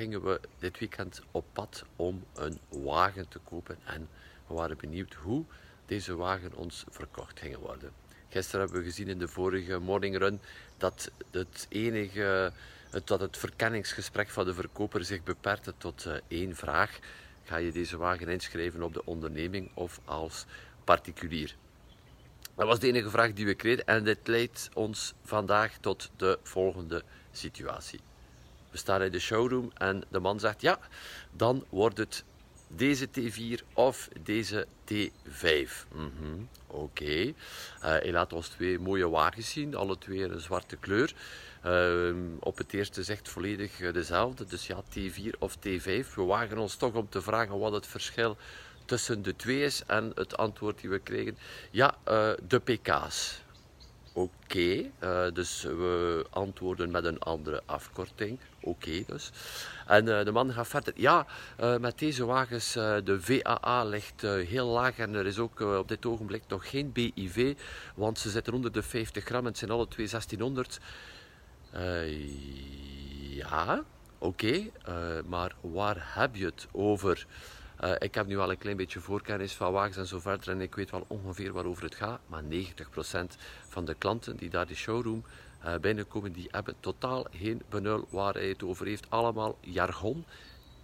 Gingen 0.00 0.22
we 0.22 0.40
dit 0.58 0.78
weekend 0.78 1.22
op 1.30 1.44
pad 1.52 1.84
om 1.96 2.24
een 2.34 2.58
wagen 2.68 3.28
te 3.28 3.38
kopen 3.38 3.78
en 3.84 4.08
we 4.46 4.54
waren 4.54 4.76
benieuwd 4.76 5.14
hoe 5.14 5.44
deze 5.86 6.16
wagen 6.16 6.54
ons 6.54 6.84
verkocht 6.90 7.40
ging 7.40 7.56
worden. 7.56 7.92
Gisteren 8.28 8.60
hebben 8.60 8.78
we 8.78 8.84
gezien 8.84 9.08
in 9.08 9.18
de 9.18 9.28
vorige 9.28 9.78
morning 9.78 10.18
run 10.18 10.40
dat 10.76 11.10
het 11.30 11.66
enige 11.68 12.52
dat 13.04 13.20
het 13.20 13.36
verkenningsgesprek 13.36 14.28
van 14.30 14.44
de 14.44 14.54
verkoper 14.54 15.04
zich 15.04 15.22
beperkte 15.22 15.74
tot 15.76 16.04
uh, 16.06 16.14
één 16.28 16.56
vraag. 16.56 16.98
Ga 17.44 17.56
je 17.56 17.72
deze 17.72 17.96
wagen 17.96 18.28
inschrijven 18.28 18.82
op 18.82 18.94
de 18.94 19.04
onderneming 19.04 19.70
of 19.74 20.00
als 20.04 20.44
particulier? 20.84 21.54
Dat 22.54 22.66
was 22.66 22.78
de 22.78 22.86
enige 22.86 23.10
vraag 23.10 23.32
die 23.32 23.46
we 23.46 23.54
kregen 23.54 23.86
en 23.86 24.04
dit 24.04 24.28
leidt 24.28 24.68
ons 24.74 25.14
vandaag 25.24 25.78
tot 25.80 26.10
de 26.16 26.38
volgende 26.42 27.02
situatie. 27.32 28.00
We 28.70 28.78
staan 28.78 29.02
in 29.02 29.10
de 29.10 29.18
showroom 29.18 29.70
en 29.74 30.02
de 30.08 30.18
man 30.18 30.40
zegt 30.40 30.60
ja, 30.60 30.78
dan 31.30 31.64
wordt 31.68 31.98
het 31.98 32.24
deze 32.76 33.08
T4 33.08 33.64
of 33.72 34.08
deze 34.22 34.66
T5. 34.92 35.86
Mm 35.94 36.12
-hmm. 36.18 36.48
Oké. 36.66 37.04
Uh, 37.04 37.32
hij 37.80 38.12
laat 38.12 38.32
ons 38.32 38.48
twee 38.48 38.78
mooie 38.78 39.08
wagens 39.08 39.50
zien, 39.50 39.74
alle 39.74 39.98
twee 39.98 40.22
een 40.22 40.40
zwarte 40.40 40.76
kleur. 40.76 41.14
Uh, 41.66 42.14
op 42.38 42.58
het 42.58 42.72
eerste 42.72 43.02
zegt 43.02 43.28
volledig 43.28 43.92
dezelfde, 43.92 44.44
dus 44.44 44.66
ja, 44.66 44.82
T4 44.82 45.38
of 45.38 45.56
T5. 45.56 46.14
We 46.14 46.22
wagen 46.26 46.58
ons 46.58 46.76
toch 46.76 46.94
om 46.94 47.08
te 47.08 47.22
vragen 47.22 47.58
wat 47.58 47.72
het 47.72 47.86
verschil 47.86 48.36
tussen 48.84 49.22
de 49.22 49.36
twee 49.36 49.62
is. 49.62 49.82
En 49.86 50.12
het 50.14 50.36
antwoord 50.36 50.80
die 50.80 50.90
we 50.90 50.98
kregen, 50.98 51.38
ja, 51.70 51.94
de 52.48 52.58
pk's. 52.64 53.42
Oké, 54.12 54.90
dus 55.32 55.62
we 55.62 56.26
antwoorden 56.30 56.90
met 56.90 57.04
een 57.04 57.18
andere 57.18 57.62
afkorting. 57.66 58.38
Oké 58.60 59.02
dus. 59.06 59.30
En 59.86 60.04
de 60.04 60.30
man 60.32 60.52
gaat 60.52 60.68
verder. 60.68 60.92
Ja, 60.96 61.26
met 61.80 61.98
deze 61.98 62.24
wagens, 62.24 62.72
de 62.72 63.18
VAA 63.20 63.84
ligt 63.84 64.20
heel 64.22 64.66
laag 64.66 64.98
en 64.98 65.14
er 65.14 65.26
is 65.26 65.38
ook 65.38 65.60
op 65.60 65.88
dit 65.88 66.06
ogenblik 66.06 66.42
nog 66.48 66.70
geen 66.70 66.92
BIV, 66.92 67.56
want 67.94 68.18
ze 68.18 68.30
zitten 68.30 68.52
onder 68.52 68.72
de 68.72 68.82
50 68.82 69.24
gram 69.24 69.40
en 69.40 69.46
het 69.46 69.58
zijn 69.58 69.70
alle 69.70 69.88
twee 69.88 70.08
1600. 70.08 70.78
ja, 73.30 73.84
oké, 74.18 74.70
maar 75.26 75.54
waar 75.60 76.10
heb 76.14 76.34
je 76.36 76.44
het 76.44 76.66
over? 76.72 77.26
Uh, 77.84 77.92
ik 77.98 78.14
heb 78.14 78.26
nu 78.26 78.38
al 78.38 78.50
een 78.50 78.58
klein 78.58 78.76
beetje 78.76 79.00
voorkennis 79.00 79.52
van 79.52 79.72
wagens 79.72 79.96
en 79.96 80.06
zo 80.06 80.18
verder 80.18 80.48
en 80.48 80.60
ik 80.60 80.74
weet 80.74 80.90
wel 80.90 81.04
ongeveer 81.06 81.52
waarover 81.52 81.84
het 81.84 81.94
gaat. 81.94 82.20
Maar 82.26 82.42
90% 82.42 82.46
van 83.68 83.84
de 83.84 83.94
klanten 83.94 84.36
die 84.36 84.50
daar 84.50 84.66
de 84.66 84.74
showroom 84.74 85.24
uh, 85.64 85.74
binnenkomen, 85.76 86.32
die 86.32 86.48
hebben 86.50 86.74
totaal 86.80 87.26
geen 87.30 87.62
benul 87.68 88.06
waar 88.10 88.34
hij 88.34 88.48
het 88.48 88.62
over 88.62 88.86
heeft. 88.86 89.06
Allemaal 89.08 89.58
jargon, 89.60 90.24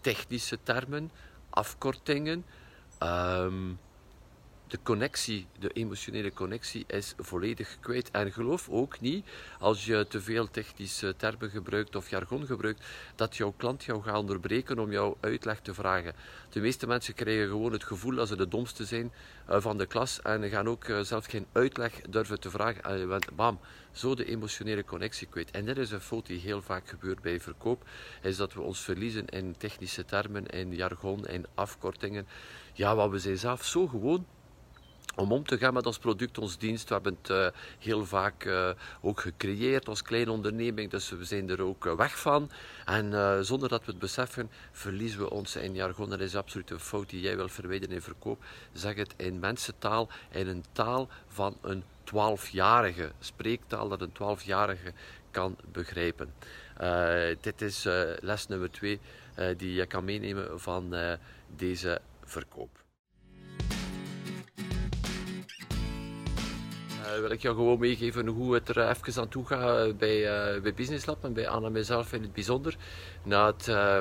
technische 0.00 0.59
termen, 0.62 1.11
afkortingen. 1.50 2.45
Um, 3.03 3.79
de 4.69 4.79
connectie, 4.83 5.47
de 5.59 5.69
emotionele 5.69 6.33
connectie 6.33 6.85
is 6.87 7.15
volledig 7.19 7.77
kwijt. 7.81 8.11
En 8.11 8.33
geloof 8.33 8.69
ook 8.69 9.01
niet, 9.01 9.27
als 9.59 9.85
je 9.85 10.07
te 10.09 10.21
veel 10.21 10.51
technische 10.51 11.15
termen 11.17 11.51
gebruikt 11.51 11.97
of 11.97 12.11
jargon 12.11 12.47
gebruikt, 12.47 12.85
dat 13.15 13.37
jouw 13.37 13.55
klant 13.57 13.85
jou 13.85 14.03
gaat 14.03 14.19
onderbreken 14.19 14.79
om 14.79 14.93
jouw 14.93 15.17
uitleg 15.21 15.61
te 15.61 15.75
vragen. 15.75 16.15
De 16.51 16.61
meeste 16.61 16.87
mensen 16.87 17.15
krijgen 17.15 17.49
gewoon 17.49 17.73
het 17.73 17.85
gevoel 17.85 18.15
dat 18.15 18.29
ze 18.29 18.37
de 18.37 18.49
domste 18.49 18.85
zijn 18.85 19.13
eh, 19.47 19.61
van 19.61 19.79
de 19.79 19.87
klas 19.87 20.23
en 20.23 20.49
gaan 20.49 20.69
ook 20.69 20.85
eh, 20.85 21.01
zelfs 21.01 21.27
geen 21.27 21.47
uitleg 21.53 22.01
durven 22.01 22.41
te 22.41 22.51
vragen. 22.51 22.83
En 22.83 23.21
bam, 23.35 23.59
zo 23.93 24.15
de 24.15 24.25
emotionele 24.25 24.85
connectie 24.85 25.27
kwijt. 25.27 25.51
En 25.51 25.65
dit 25.65 25.79
is 25.79 25.91
een 25.91 26.01
fout 26.01 26.27
die 26.27 26.41
heel 26.41 26.63
vaak 26.63 26.89
gebeurt 26.89 27.23
bij 27.23 27.41
verkoop, 27.41 27.85
is 28.23 28.37
dat 28.37 28.55
we 28.55 28.61
ons 28.61 28.81
verliezen 28.81 29.27
in 29.27 29.55
technische 29.59 30.05
termen, 30.05 30.47
in 30.47 30.75
jargon, 30.75 31.27
in 31.27 31.47
afkortingen. 31.55 32.27
Ja, 32.73 32.95
wat 32.95 33.11
we 33.11 33.19
zijn 33.19 33.39
zelf 33.39 33.65
zo 33.65 33.87
gewoon 33.87 34.27
om 35.17 35.33
om 35.33 35.45
te 35.45 35.59
gaan 35.59 35.75
met 35.75 35.87
ons 35.87 35.99
product, 35.99 36.39
ons 36.39 36.59
dienst. 36.59 36.89
We 36.89 36.95
hebben 36.95 37.19
het 37.23 37.31
uh, 37.31 37.47
heel 37.79 38.07
vaak 38.07 38.45
uh, 38.45 38.71
ook 39.01 39.21
gecreëerd 39.21 39.89
als 39.89 40.03
kleine 40.03 40.31
onderneming, 40.31 40.91
dus 40.91 41.11
we 41.11 41.25
zijn 41.25 41.51
er 41.51 41.63
ook 41.63 41.87
uh, 41.87 41.95
weg 41.95 42.19
van. 42.19 42.51
En 42.85 43.45
zonder 43.45 43.69
dat 43.69 43.85
we 43.85 43.91
het 43.91 44.01
beseffen, 44.01 44.51
verliezen 44.73 45.19
we 45.19 45.31
ons 45.31 45.57
in 45.57 45.75
jargon. 45.75 46.11
Dat 46.11 46.21
is 46.21 46.37
absoluut 46.37 46.71
een 46.71 46.81
fout 46.81 47.11
die 47.11 47.21
jij 47.21 47.37
wil 47.37 47.49
verwijderen 47.49 47.95
in 47.95 48.03
verkoop. 48.03 48.45
Zeg 48.73 48.95
het 48.95 49.15
in 49.17 49.39
mensentaal, 49.39 50.09
in 50.31 50.49
een 50.49 50.65
taal 50.73 51.09
van 51.29 51.57
een 51.63 51.85
twaalfjarige, 52.05 53.13
spreektaal 53.19 53.89
dat 53.89 54.01
een 54.01 54.13
twaalfjarige 54.13 54.93
kan 55.31 55.57
begrijpen. 55.73 56.33
dit 57.41 57.63
is 57.63 57.85
les 58.21 58.47
nummer 58.47 58.71
twee 58.71 59.01
die 59.57 59.75
je 59.75 59.87
kan 59.87 60.05
meenemen 60.05 60.61
van 60.61 60.95
deze 61.57 62.01
verkoop. 62.25 62.86
Uh, 67.07 67.21
wil 67.21 67.31
ik 67.31 67.43
jou 67.43 67.55
gewoon 67.55 67.79
meegeven 67.79 68.27
hoe 68.27 68.55
het 68.55 68.69
er 68.69 68.89
even 68.89 69.23
aan 69.23 69.29
toe 69.29 69.47
gaat 69.47 69.87
eh, 69.87 69.95
bij, 69.95 70.19
uh, 70.55 70.63
bij 70.63 70.75
Business 70.75 71.07
Lab 71.07 71.25
en 71.25 71.33
bij 71.33 71.49
Anna 71.49 71.67
en 71.67 71.73
mezelf 71.73 72.13
in 72.13 72.23
het 72.23 72.33
bijzonder. 72.33 72.77
Na 73.23 73.47
het 73.47 73.67
uh, 73.69 73.99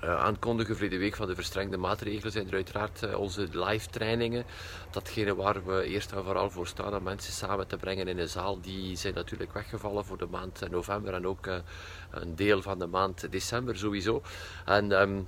aankondigen 0.00 0.76
vrede 0.76 0.98
week 0.98 1.16
van 1.16 1.26
de 1.26 1.34
verstrengde 1.34 1.76
maatregelen 1.76 2.32
zijn 2.32 2.46
er 2.46 2.54
uiteraard 2.54 3.14
onze 3.14 3.48
live 3.52 3.88
trainingen. 3.90 4.44
Datgene 4.90 5.34
waar 5.34 5.64
we 5.64 5.82
eerst 5.82 6.12
en 6.12 6.24
vooral 6.24 6.50
voor 6.50 6.66
staan 6.66 6.96
om 6.96 7.02
mensen 7.02 7.32
samen 7.32 7.66
te 7.66 7.76
brengen 7.76 8.08
in 8.08 8.18
een 8.18 8.28
zaal, 8.28 8.60
die 8.60 8.96
zijn 8.96 9.14
natuurlijk 9.14 9.52
weggevallen 9.52 10.04
voor 10.04 10.18
de 10.18 10.26
maand 10.26 10.70
november 10.70 11.14
en 11.14 11.26
ook 11.26 11.46
een 12.10 12.36
deel 12.36 12.62
van 12.62 12.78
de 12.78 12.86
maand 12.86 13.32
december 13.32 13.76
sowieso. 13.76 14.22
En 14.64 14.92
ehm, 14.92 15.20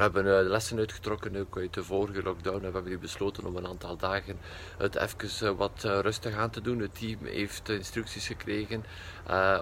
we 0.00 0.06
hebben 0.06 0.44
uh, 0.44 0.50
lessen 0.50 0.78
uitgetrokken 0.78 1.36
ook 1.36 1.56
uit 1.56 1.74
de 1.74 1.84
vorige 1.84 2.22
lockdown 2.22 2.54
en 2.54 2.66
we 2.66 2.72
hebben 2.72 2.92
nu 2.92 2.98
besloten 2.98 3.46
om 3.46 3.56
een 3.56 3.66
aantal 3.66 3.96
dagen 3.96 4.38
het 4.78 4.94
even 4.94 5.48
uh, 5.48 5.56
wat 5.56 5.82
uh, 5.86 5.98
rustig 5.98 6.34
aan 6.34 6.50
te 6.50 6.60
doen. 6.60 6.78
Het 6.78 6.98
team 6.98 7.24
heeft 7.24 7.68
instructies 7.68 8.26
gekregen 8.26 8.84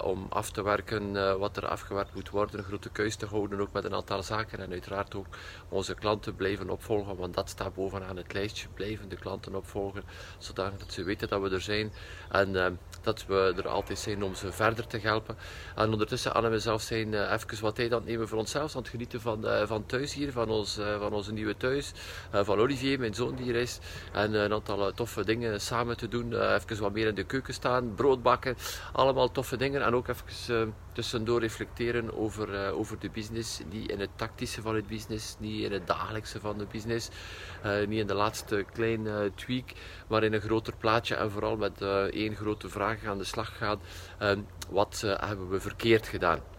om 0.02 0.26
af 0.28 0.50
te 0.50 0.62
werken 0.62 1.38
wat 1.38 1.57
er 1.57 1.66
afgewerkt 1.66 2.14
moet 2.14 2.30
worden, 2.30 2.59
een 2.59 2.64
grote 2.64 2.90
keus 2.90 3.16
te 3.16 3.26
houden 3.26 3.61
ook 3.61 3.73
met 3.73 3.85
een 3.85 3.95
aantal 3.95 4.23
zaken 4.23 4.59
en 4.59 4.71
uiteraard 4.71 5.14
ook 5.14 5.26
onze 5.68 5.95
klanten 5.95 6.37
blijven 6.37 6.71
opvolgen, 6.71 7.16
want 7.16 7.35
dat 7.35 7.49
staat 7.49 7.75
bovenaan 7.75 8.16
het 8.16 8.33
lijstje, 8.33 8.68
blijven 8.75 9.09
de 9.09 9.16
klanten 9.16 9.54
opvolgen, 9.54 10.02
zodat 10.38 10.73
ze 10.87 11.02
weten 11.02 11.28
dat 11.28 11.40
we 11.42 11.50
er 11.50 11.61
zijn 11.61 11.92
en 12.30 12.78
dat 13.02 13.26
we 13.26 13.54
er 13.57 13.68
altijd 13.68 13.99
zijn 13.99 14.23
om 14.23 14.35
ze 14.35 14.52
verder 14.52 14.87
te 14.87 14.99
helpen. 14.99 15.37
En 15.76 15.92
ondertussen, 15.92 16.35
Anne 16.35 16.47
en 16.47 16.52
mezelf 16.52 16.83
zijn 16.83 17.14
even 17.33 17.61
wat 17.61 17.75
tijd 17.75 17.92
aan 17.92 17.99
het 17.99 18.09
nemen 18.09 18.28
voor 18.28 18.38
onszelf, 18.38 18.76
aan 18.76 18.83
het 18.83 18.90
genieten 18.90 19.21
van, 19.21 19.45
van 19.66 19.87
thuis 19.87 20.14
hier 20.14 20.27
van, 20.32 20.49
ons, 20.49 20.78
uh, 20.78 20.99
van 20.99 21.12
onze 21.12 21.32
nieuwe 21.32 21.56
thuis. 21.56 21.92
Uh, 22.35 22.44
van 22.44 22.58
Olivier, 22.58 22.99
mijn 22.99 23.14
zoon 23.14 23.35
die 23.35 23.44
hier 23.44 23.54
is. 23.54 23.78
En 24.12 24.32
uh, 24.32 24.42
een 24.42 24.52
aantal 24.52 24.92
toffe 24.92 25.25
dingen 25.25 25.61
samen 25.61 25.97
te 25.97 26.08
doen. 26.08 26.52
even 26.54 26.80
wat 26.80 26.92
meer 26.92 27.06
in 27.06 27.14
de 27.14 27.25
keuken 27.25 27.54
staan, 27.54 27.94
brood 27.94 28.23
bakken. 28.23 28.56
Allemaal 28.92 29.30
toffe 29.30 29.56
dingen. 29.56 29.82
En 29.82 29.94
ook 29.94 30.08
even 30.08 30.75
tussendoor 30.92 31.40
reflecteren 31.40 32.18
over, 32.18 32.73
over 32.73 32.99
de 32.99 33.11
business. 33.11 33.61
Niet 33.70 33.90
in 33.90 34.00
het 34.00 34.11
tactische 34.16 34.62
van 34.62 34.75
het 34.75 34.87
business, 34.87 35.37
niet 35.38 35.64
in 35.64 35.73
het 35.73 35.87
dagelijkse 35.87 36.40
van 36.40 36.58
de 36.58 36.66
business. 36.70 37.08
niet 37.88 37.99
in 37.99 38.06
de 38.06 38.14
laatste 38.14 38.64
kleine 38.73 39.32
tweak, 39.35 39.73
maar 40.08 40.23
in 40.25 40.32
een 40.32 40.40
groter 40.40 40.73
plaatje. 40.78 41.14
En 41.14 41.30
vooral 41.30 41.56
met 41.56 41.82
één 42.11 42.37
grote 42.37 42.68
vraag 42.68 43.04
aan 43.04 43.18
de 43.18 43.25
slag 43.25 43.56
gaan. 43.56 43.80
wat 44.70 45.00
hebben 45.20 45.49
we 45.49 45.61
verkeerd 45.61 46.06
gedaan? 46.06 46.58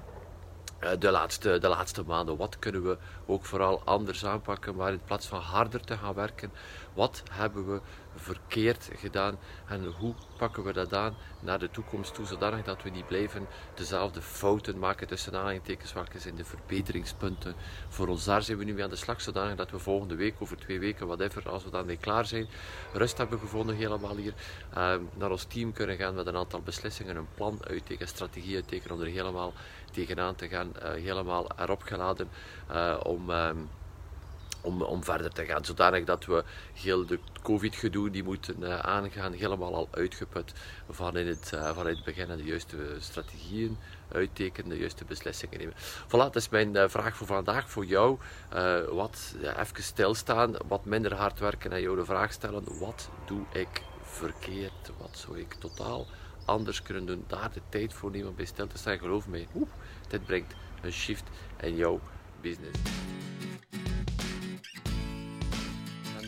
Eh, 0.80 0.92
de 1.00 1.12
laatste, 1.12 1.60
de 1.60 1.68
laatste 1.68 2.04
maanden. 2.04 2.38
Wat 2.38 2.60
kunnen 2.60 2.84
we 2.84 2.98
ook 3.26 3.46
vooral 3.46 3.82
anders 3.86 4.26
aanpakken, 4.26 4.76
maar 4.76 4.92
in 4.92 5.02
plaats 5.06 5.28
van 5.28 5.40
harder 5.40 5.82
te 5.82 5.98
gaan 5.98 6.14
werken, 6.14 6.52
wat 6.94 7.24
hebben 7.32 7.74
we 7.74 7.82
verkeerd 8.16 8.90
gedaan 8.96 9.38
en 9.68 9.86
hoe 9.86 10.14
pakken 10.38 10.64
we 10.64 10.74
dat 10.74 10.94
aan 10.94 11.16
naar 11.40 11.60
de 11.60 11.70
toekomst 11.72 12.14
toe, 12.14 12.26
zodanig 12.26 12.64
dat 12.64 12.84
we 12.84 12.90
niet 12.90 13.08
blijven 13.08 13.48
dezelfde 13.74 14.22
fouten 14.22 14.80
maken 14.80 15.08
tussen 15.08 15.34
aanhalingstekens, 15.34 15.94
welke 15.94 16.20
zijn 16.20 16.36
de 16.36 16.46
verbeteringspunten 16.46 17.56
voor 17.90 18.08
ons. 18.08 18.26
Daar 18.26 18.42
zijn 18.42 18.58
we 18.58 18.64
nu 18.64 18.74
mee 18.74 18.84
aan 18.84 18.90
de 18.90 18.96
slag, 18.96 19.22
zodanig 19.22 19.56
dat 19.56 19.72
we 19.72 19.80
volgende 19.80 20.16
week, 20.16 20.36
over 20.40 20.58
twee 20.58 20.80
weken, 20.80 21.08
whatever, 21.08 21.50
als 21.50 21.64
we 21.64 21.70
dan 21.70 21.98
klaar 22.00 22.26
zijn, 22.26 22.48
rust 22.94 23.18
hebben 23.18 23.40
gevonden 23.40 23.76
helemaal 23.76 24.16
hier, 24.16 24.34
uh, 24.78 24.96
naar 25.14 25.32
ons 25.32 25.44
team 25.44 25.74
kunnen 25.74 25.98
gaan 25.98 26.16
met 26.16 26.28
een 26.28 26.36
aantal 26.36 26.62
beslissingen, 26.62 27.16
een 27.16 27.34
plan 27.36 27.60
uittekenen, 27.68 28.08
strategie 28.08 28.56
uittekenen 28.56 28.98
om 28.98 29.04
helemaal 29.04 29.54
tegenaan 29.90 30.36
te 30.36 30.48
gaan, 30.48 30.72
uh, 30.76 30.92
helemaal 30.92 31.48
erop 31.58 31.82
geladen 31.82 32.30
uh, 32.72 33.00
om... 33.04 33.30
Ehm, 33.30 33.58
om, 34.62 34.82
om 34.82 35.04
verder 35.04 35.32
te 35.32 35.46
gaan. 35.46 35.66
Zodanig 35.66 36.04
dat 36.04 36.26
we 36.26 36.44
heel 36.74 37.06
de 37.06 37.20
COVID-gedoe 37.42 38.10
die 38.10 38.24
moeten 38.24 38.56
uh, 38.60 38.80
aangaan, 38.80 39.34
helemaal 39.34 39.76
al 39.76 39.88
uitgeput 39.92 40.54
van 40.90 41.18
in, 41.18 41.28
het, 41.28 41.52
uh, 41.54 41.76
van 41.76 41.88
in 41.88 41.96
het 41.96 42.04
begin 42.04 42.30
en 42.30 42.38
de 42.38 42.44
juiste 42.44 42.78
strategieën 43.00 43.78
uittekenen, 44.12 44.70
de 44.70 44.78
juiste 44.78 45.06
beslissingen 45.06 45.58
nemen. 45.60 45.74
Voilà, 46.08 46.10
dat 46.10 46.36
is 46.36 46.50
mijn 46.50 46.90
vraag 46.90 47.16
voor 47.16 47.28
vandaag 47.28 47.70
voor 47.70 47.86
jou. 47.86 48.18
wat 48.92 49.36
even 49.58 49.84
stilstaan, 49.84 50.56
wat 50.68 50.86
minder 50.86 51.14
hard 51.14 51.40
werken 51.40 51.72
en 51.72 51.82
jou 51.82 51.96
de 51.96 52.06
vraag 52.06 52.32
stellen: 52.32 52.80
wat 52.80 53.10
doe 53.26 53.46
ik 53.52 53.82
verkeerd? 54.02 54.92
Wat 54.98 55.18
zou 55.18 55.40
ik 55.40 55.54
totaal 55.54 56.06
anders 56.50 56.82
kunnen 56.82 57.06
doen? 57.06 57.24
Daar 57.28 57.52
de 57.54 57.62
tijd 57.70 57.94
voor 57.94 58.12
nemen 58.12 58.30
om 58.30 58.36
bij 58.36 58.46
stil 58.46 58.68
te 58.68 58.78
staan. 58.78 58.98
Geloof 58.98 59.28
mij, 59.28 59.48
oef, 59.56 59.70
dit 60.08 60.26
brengt 60.26 60.54
een 60.82 60.92
shift 60.92 61.24
in 61.62 61.76
jouw 61.76 62.00
business. 62.42 62.80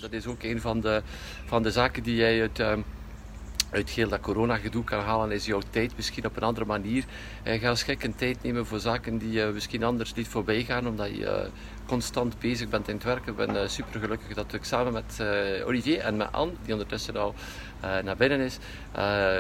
dat 0.02 0.12
is 0.12 0.28
ook 0.28 0.44
een 0.44 0.62
van 0.62 0.80
de, 0.80 1.02
van 1.46 1.64
de 1.64 1.72
zaken 1.72 2.04
die 2.04 2.16
jij 2.16 2.42
uit, 2.42 2.60
uit 3.72 3.90
heel 3.90 4.10
dat 4.10 4.20
corona-gedoe 4.20 4.84
kan 4.84 5.00
halen, 5.00 5.32
is 5.32 5.46
jouw 5.46 5.62
tijd 5.70 5.96
misschien 5.96 6.26
op 6.26 6.38
een 6.38 6.44
andere 6.44 6.66
manier. 6.66 7.04
Uh, 7.44 7.62
ga 7.62 7.70
eens 7.70 7.86
een 7.88 8.16
tijd 8.16 8.44
nemen 8.44 8.66
voor 8.66 8.80
zaken 8.80 9.18
die 9.18 9.46
uh, 9.46 9.54
misschien 9.54 9.84
anders 9.84 10.14
niet 10.14 10.28
voorbij 10.28 10.64
gaan, 10.64 10.88
omdat 10.88 11.08
je 11.08 11.22
uh, 11.22 11.50
constant 11.86 12.40
bezig 12.40 12.70
bent 12.70 12.88
in 12.88 12.96
het 12.96 13.04
werken. 13.04 13.32
Ik 13.32 13.38
ben 13.48 13.70
super 13.70 14.00
gelukkig 14.00 14.34
dat 14.34 14.54
ik 14.54 14.64
samen 14.64 14.94
met 14.94 15.24
Olivier 15.66 16.00
en 16.00 16.18
met 16.18 16.32
Anne, 16.32 16.54
die 16.64 16.74
ondertussen 16.74 17.18
al 17.18 17.36
naar 17.82 18.16
binnen 18.18 18.40
is, 18.40 18.58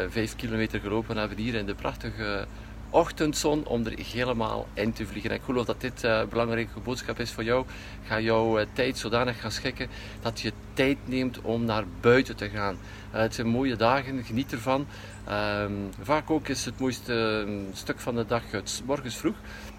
vijf 0.10 0.36
kilometer 0.36 0.80
gelopen 0.80 1.18
hebben 1.18 1.38
hier 1.38 1.54
in 1.56 1.66
de 1.66 1.76
prachtige 1.76 2.46
ochtendzon 2.92 3.66
om 3.66 3.86
er 3.86 3.94
helemaal 4.14 4.68
in 4.74 4.94
te 4.94 5.06
vliegen. 5.06 5.30
En 5.30 5.36
ik 5.36 5.44
geloof 5.44 5.66
dat 5.66 5.82
dit 5.82 6.04
uh, 6.04 6.18
een 6.18 6.30
belangrijke 6.30 6.80
boodschap 6.80 7.20
is 7.20 7.32
voor 7.32 7.44
jou. 7.44 7.66
Ga 8.06 8.20
jouw 8.20 8.60
uh, 8.60 8.66
tijd 8.74 8.98
zodanig 8.98 9.42
gaan 9.42 9.52
schikken 9.52 9.88
dat 10.22 10.42
je 10.42 10.52
tijd 10.74 10.98
neemt 11.06 11.42
om 11.42 11.66
naar 11.66 11.84
buiten 12.02 12.36
te 12.36 12.50
gaan. 12.50 12.78
Uh, 13.14 13.20
het 13.20 13.36
zijn 13.36 13.48
mooie 13.48 13.76
dagen, 13.76 14.24
geniet 14.24 14.52
ervan. 14.52 14.88
Ehm, 15.26 15.74
vaak 16.02 16.30
ook 16.30 16.48
is 16.48 16.66
het 16.66 16.80
mooiste 16.80 17.44
ehm, 17.48 17.74
stuk 17.74 18.00
van 18.00 18.16
de 18.16 18.26
dag 18.26 18.52
het 18.52 18.82
morgens 18.86 19.16
vroeg. 19.16 19.36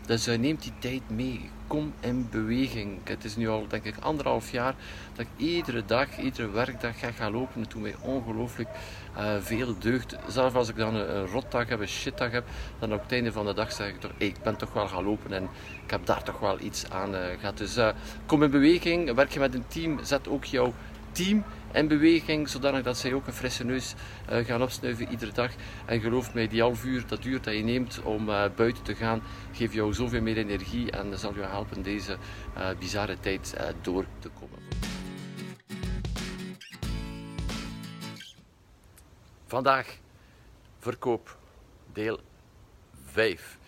Dus 0.06 0.28
uh, 0.28 0.38
neem 0.38 0.56
die 0.60 0.72
tijd 0.78 1.02
mee. 1.10 1.50
Kom 1.66 1.92
in 2.00 2.28
beweging. 2.30 2.98
Het 3.04 3.24
is 3.24 3.36
nu 3.36 3.48
al, 3.48 3.66
denk 3.68 3.84
ik, 3.84 3.94
anderhalf 4.00 4.50
jaar 4.50 4.74
dat 5.14 5.26
ik 5.26 5.46
iedere 5.46 5.84
dag, 5.86 6.18
iedere 6.18 6.50
werkdag 6.50 6.98
ga 6.98 7.10
gaan 7.10 7.32
lopen. 7.32 7.60
Het 7.60 7.70
doet 7.70 7.82
mij 7.82 7.94
ongelooflijk 8.00 8.68
uh, 9.16 9.34
veel 9.40 9.78
deugd. 9.78 10.16
Zelfs 10.28 10.54
als 10.54 10.68
ik 10.68 10.76
dan 10.76 10.94
een, 10.94 11.16
een 11.16 11.26
rotdag 11.26 11.68
heb, 11.68 11.80
een 11.80 11.88
shitdag 11.88 12.30
heb, 12.30 12.44
dan 12.78 12.92
op 12.92 13.02
het 13.02 13.12
einde 13.12 13.32
van 13.32 13.46
de 13.46 13.54
dag 13.54 13.72
zeg 13.72 13.88
ik 13.88 14.00
toch, 14.00 14.12
ik 14.16 14.42
ben 14.42 14.56
toch 14.56 14.72
wel 14.72 14.88
gaan 14.88 15.04
lopen 15.04 15.32
en 15.32 15.48
ik 15.84 15.90
heb 15.90 16.06
daar 16.06 16.22
toch 16.22 16.38
wel 16.38 16.60
iets 16.60 16.90
aan 16.90 17.14
uh, 17.14 17.20
gehad. 17.40 17.58
Dus 17.58 17.78
kom 18.26 18.42
in 18.42 18.50
beweging, 18.50 19.14
werk 19.14 19.32
je 19.32 19.38
met 19.38 19.54
een 19.54 19.66
team, 19.68 19.98
zet 20.02 20.28
ook 20.28 20.44
jouw 20.44 20.72
team 21.12 21.44
in 21.72 21.88
beweging, 21.88 22.48
zodanig 22.48 22.82
dat 22.82 22.98
zij 22.98 23.14
ook 23.14 23.26
een 23.26 23.32
frisse 23.32 23.64
neus 23.64 23.94
uh, 24.30 24.44
gaan 24.44 24.62
opsnuiven 24.62 25.08
iedere 25.08 25.32
dag. 25.32 25.50
En 25.86 26.00
geloof 26.00 26.34
mij, 26.34 26.48
die 26.48 26.60
half 26.60 26.84
uur 26.84 27.06
dat 27.06 27.22
duurt 27.22 27.44
dat 27.44 27.54
je 27.54 27.62
neemt 27.62 28.02
om 28.02 28.28
uh, 28.28 28.44
buiten 28.56 28.82
te 28.82 28.94
gaan, 28.94 29.22
geeft 29.52 29.72
jou 29.72 29.92
zoveel 29.92 30.22
meer 30.22 30.36
energie 30.36 30.90
en 30.90 31.18
zal 31.18 31.34
je 31.34 31.40
helpen 31.40 31.82
deze 31.82 32.16
uh, 32.56 32.68
bizarre 32.78 33.20
tijd 33.20 33.56
door 33.80 34.04
te 34.18 34.28
komen. 34.28 34.58
Vandaag 39.46 39.96
verkoop 40.78 41.36
deel 41.92 42.20
5. 43.04 43.58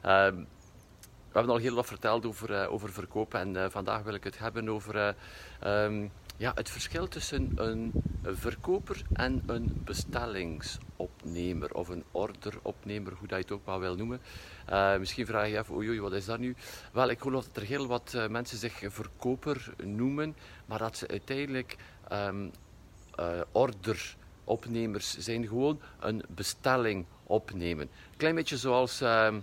Ehm, 0.00 0.36
we 0.36 1.40
hebben 1.40 1.52
al 1.52 1.60
heel 1.60 1.74
wat 1.74 1.86
verteld 1.86 2.26
over, 2.26 2.68
over 2.68 2.92
verkoop 2.92 3.34
en 3.34 3.70
vandaag 3.70 4.02
wil 4.02 4.14
ik 4.14 4.24
het 4.24 4.38
hebben 4.38 4.68
over 4.68 5.14
um, 5.66 6.10
ja, 6.36 6.52
het 6.54 6.70
verschil 6.70 7.08
tussen 7.08 7.52
een, 7.54 7.92
verkoper 8.22 9.02
en 9.12 9.42
een 9.46 9.80
bestellingsopnemer 9.84 11.74
of 11.74 11.88
een 11.88 12.04
orderopnemer, 12.10 13.12
hoe 13.12 13.28
dat 13.28 13.38
je 13.38 13.44
het 13.44 13.52
ook 13.52 13.66
wel 13.66 13.80
wil 13.80 13.96
noemen. 13.96 14.20
Uh, 14.70 14.96
misschien 14.96 15.26
vraag 15.26 15.48
je 15.48 15.58
even, 15.58 15.74
oei, 15.74 16.00
wat 16.00 16.12
is 16.12 16.24
dat 16.24 16.38
nu? 16.38 16.54
Wel, 16.92 17.08
ik 17.08 17.20
geloof 17.20 17.44
dat 17.44 17.56
er 17.56 17.68
heel 17.68 17.86
wat 17.86 18.12
uh, 18.16 18.26
mensen 18.26 18.58
zich 18.58 18.82
verkoper 18.86 19.74
noemen, 19.82 20.36
maar 20.66 20.78
dat 20.78 20.96
ze 20.96 21.08
uiteindelijk 21.08 21.76
um, 22.12 22.50
uh, 23.20 23.40
orderopnemers 23.52 25.18
zijn, 25.18 25.46
gewoon 25.46 25.80
een 26.00 26.22
bestelling 26.28 27.04
opnemen. 27.26 27.90
Klein 28.16 28.34
beetje 28.34 28.56
zoals, 28.56 29.00
ehm, 29.00 29.40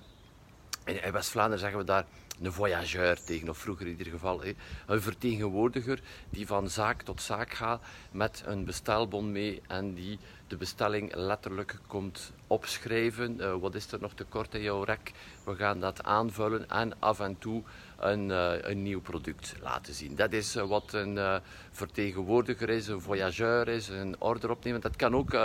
in 0.85 1.11
West-Vlaanderen 1.11 1.59
zeggen 1.59 1.79
we 1.79 1.85
daar 1.85 2.05
een 2.41 2.53
voyageur 2.53 3.23
tegen, 3.23 3.49
of 3.49 3.57
vroeger 3.57 3.85
in 3.85 3.97
ieder 3.97 4.13
geval. 4.13 4.43
Een 4.85 5.01
vertegenwoordiger 5.01 5.99
die 6.29 6.47
van 6.47 6.69
zaak 6.69 7.01
tot 7.01 7.21
zaak 7.21 7.53
gaat 7.53 7.81
met 8.11 8.43
een 8.45 8.65
bestelbon 8.65 9.31
mee 9.31 9.61
en 9.67 9.93
die 9.93 10.19
de 10.51 10.57
bestelling 10.57 11.15
letterlijk 11.15 11.77
komt 11.87 12.31
opschrijven. 12.47 13.37
Uh, 13.39 13.55
wat 13.55 13.75
is 13.75 13.91
er 13.91 13.99
nog 14.01 14.13
tekort 14.13 14.55
in 14.55 14.61
jouw 14.61 14.83
rek? 14.83 15.11
We 15.43 15.55
gaan 15.55 15.79
dat 15.79 16.03
aanvullen 16.03 16.69
en 16.69 16.99
af 16.99 17.19
en 17.19 17.37
toe 17.39 17.63
een, 17.99 18.29
uh, 18.29 18.53
een 18.61 18.83
nieuw 18.83 19.01
product 19.01 19.55
laten 19.61 19.93
zien. 19.93 20.15
Dat 20.15 20.31
is 20.31 20.55
uh, 20.55 20.63
wat 20.63 20.93
een 20.93 21.41
vertegenwoordiger 21.71 22.69
is, 22.69 22.87
een 22.87 23.01
voyageur 23.01 23.67
is, 23.67 23.87
een 23.87 24.15
order 24.19 24.49
opnemen. 24.49 24.81
Dat 24.81 24.95
kan 24.95 25.15
ook 25.15 25.35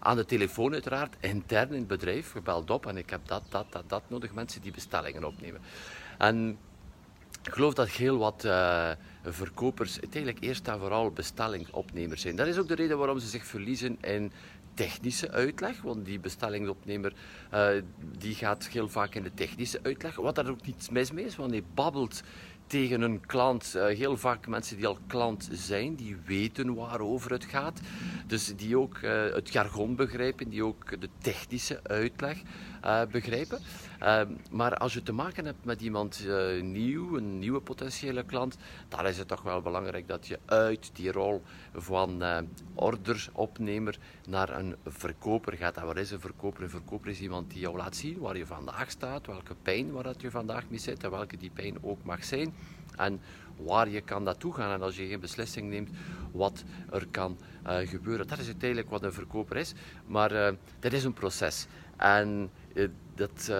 aan 0.00 0.16
de 0.16 0.24
telefoon 0.24 0.72
uiteraard, 0.72 1.16
intern 1.20 1.68
in 1.68 1.78
het 1.78 1.86
bedrijf. 1.86 2.34
Je 2.34 2.40
belt 2.40 2.70
op 2.70 2.86
en 2.86 2.96
ik 2.96 3.10
heb 3.10 3.20
dat, 3.26 3.42
dat, 3.48 3.66
dat, 3.70 3.84
dat 3.86 4.02
nodig. 4.06 4.34
Mensen 4.34 4.62
die 4.62 4.72
bestellingen 4.72 5.24
opnemen. 5.24 5.60
En 6.18 6.58
ik 7.44 7.52
geloof 7.52 7.74
dat 7.74 7.88
heel 7.88 8.18
wat 8.18 8.44
uh, 8.44 8.90
verkopers 9.24 10.00
uiteindelijk 10.00 10.44
eerst 10.44 10.68
en 10.68 10.78
vooral 10.78 11.10
bestellingsopnemers 11.10 12.20
zijn. 12.20 12.36
Dat 12.36 12.46
is 12.46 12.58
ook 12.58 12.68
de 12.68 12.74
reden 12.74 12.98
waarom 12.98 13.18
ze 13.18 13.26
zich 13.26 13.46
verliezen 13.46 13.98
in 14.00 14.32
technische 14.74 15.30
uitleg, 15.30 15.82
want 15.82 16.04
die 16.04 16.20
bestellingsopnemer 16.20 17.12
uh, 17.54 17.68
die 18.18 18.34
gaat 18.34 18.68
heel 18.68 18.88
vaak 18.88 19.14
in 19.14 19.22
de 19.22 19.34
technische 19.34 19.80
uitleg, 19.82 20.16
wat 20.16 20.34
daar 20.34 20.48
ook 20.48 20.66
niets 20.66 20.88
mis 20.88 21.12
mee 21.12 21.24
is, 21.24 21.36
want 21.36 21.50
hij 21.50 21.62
babbelt 21.74 22.22
tegen 22.66 23.00
een 23.00 23.26
klant. 23.26 23.72
Uh, 23.76 23.84
heel 23.84 24.16
vaak 24.16 24.46
mensen 24.46 24.76
die 24.76 24.86
al 24.86 24.98
klant 25.06 25.48
zijn, 25.52 25.94
die 25.94 26.16
weten 26.24 26.74
waarover 26.74 27.30
het 27.30 27.44
gaat. 27.44 27.80
Dus 28.26 28.56
die 28.56 28.78
ook 28.78 28.98
uh, 28.98 29.34
het 29.34 29.52
jargon 29.52 29.96
begrijpen, 29.96 30.48
die 30.48 30.64
ook 30.64 31.00
de 31.00 31.08
technische 31.18 31.80
uitleg 31.82 32.42
uh, 32.84 33.02
begrijpen. 33.10 33.58
Ehm, 33.98 34.30
maar 34.50 34.76
als 34.76 34.94
je 34.94 35.02
te 35.02 35.12
maken 35.12 35.44
hebt 35.44 35.64
met 35.64 35.80
iemand 35.80 36.26
nieuw, 36.60 37.16
een 37.16 37.38
nieuwe 37.38 37.60
potentiële 37.60 38.24
klant, 38.24 38.56
dan 38.88 39.06
is 39.06 39.18
het 39.18 39.28
toch 39.28 39.42
wel 39.42 39.60
belangrijk 39.60 40.08
dat 40.08 40.26
je 40.26 40.38
uit 40.44 40.90
die 40.92 41.12
rol 41.12 41.42
van 41.74 42.22
ordersopnemer 42.74 43.98
naar 44.28 44.58
een 44.58 44.76
verkoper 44.86 45.56
gaat. 45.56 45.76
En 45.76 45.86
wat 45.86 45.96
is 45.96 46.10
een 46.10 46.20
verkoper? 46.20 46.62
Een 46.62 46.70
verkoper 46.70 47.10
is 47.10 47.20
iemand 47.20 47.50
die 47.50 47.60
jou 47.60 47.76
laat 47.76 47.96
zien 47.96 48.18
waar 48.18 48.36
je 48.36 48.46
vandaag 48.46 48.90
staat, 48.90 49.26
welke 49.26 49.54
pijn 49.62 49.92
waar 49.92 50.02
dat 50.02 50.20
je 50.20 50.30
vandaag 50.30 50.64
mee 50.68 50.78
zit 50.78 51.04
en 51.04 51.10
welke 51.10 51.36
die 51.36 51.50
pijn 51.50 51.76
ook 51.82 52.04
mag 52.04 52.24
zijn 52.24 52.54
en 52.96 53.20
waar 53.56 53.88
je 53.88 54.00
kan 54.00 54.22
naartoe 54.22 54.54
gaan. 54.54 54.72
En 54.72 54.82
als 54.82 54.96
je 54.96 55.06
geen 55.06 55.20
beslissing 55.20 55.68
neemt, 55.68 55.90
wat 56.32 56.64
er 56.90 57.06
kan 57.10 57.38
uh, 57.66 57.76
gebeuren. 57.76 58.26
Dat 58.26 58.38
is 58.38 58.46
uiteindelijk 58.46 58.90
wat 58.90 59.02
een 59.02 59.12
verkoper 59.12 59.56
is. 59.56 59.74
Maar 60.06 60.32
uh, 60.32 60.48
dat 60.78 60.92
is 60.92 61.04
een 61.04 61.12
proces. 61.12 61.66
En 61.96 62.50
uh, 62.74 62.88
dat, 63.14 63.52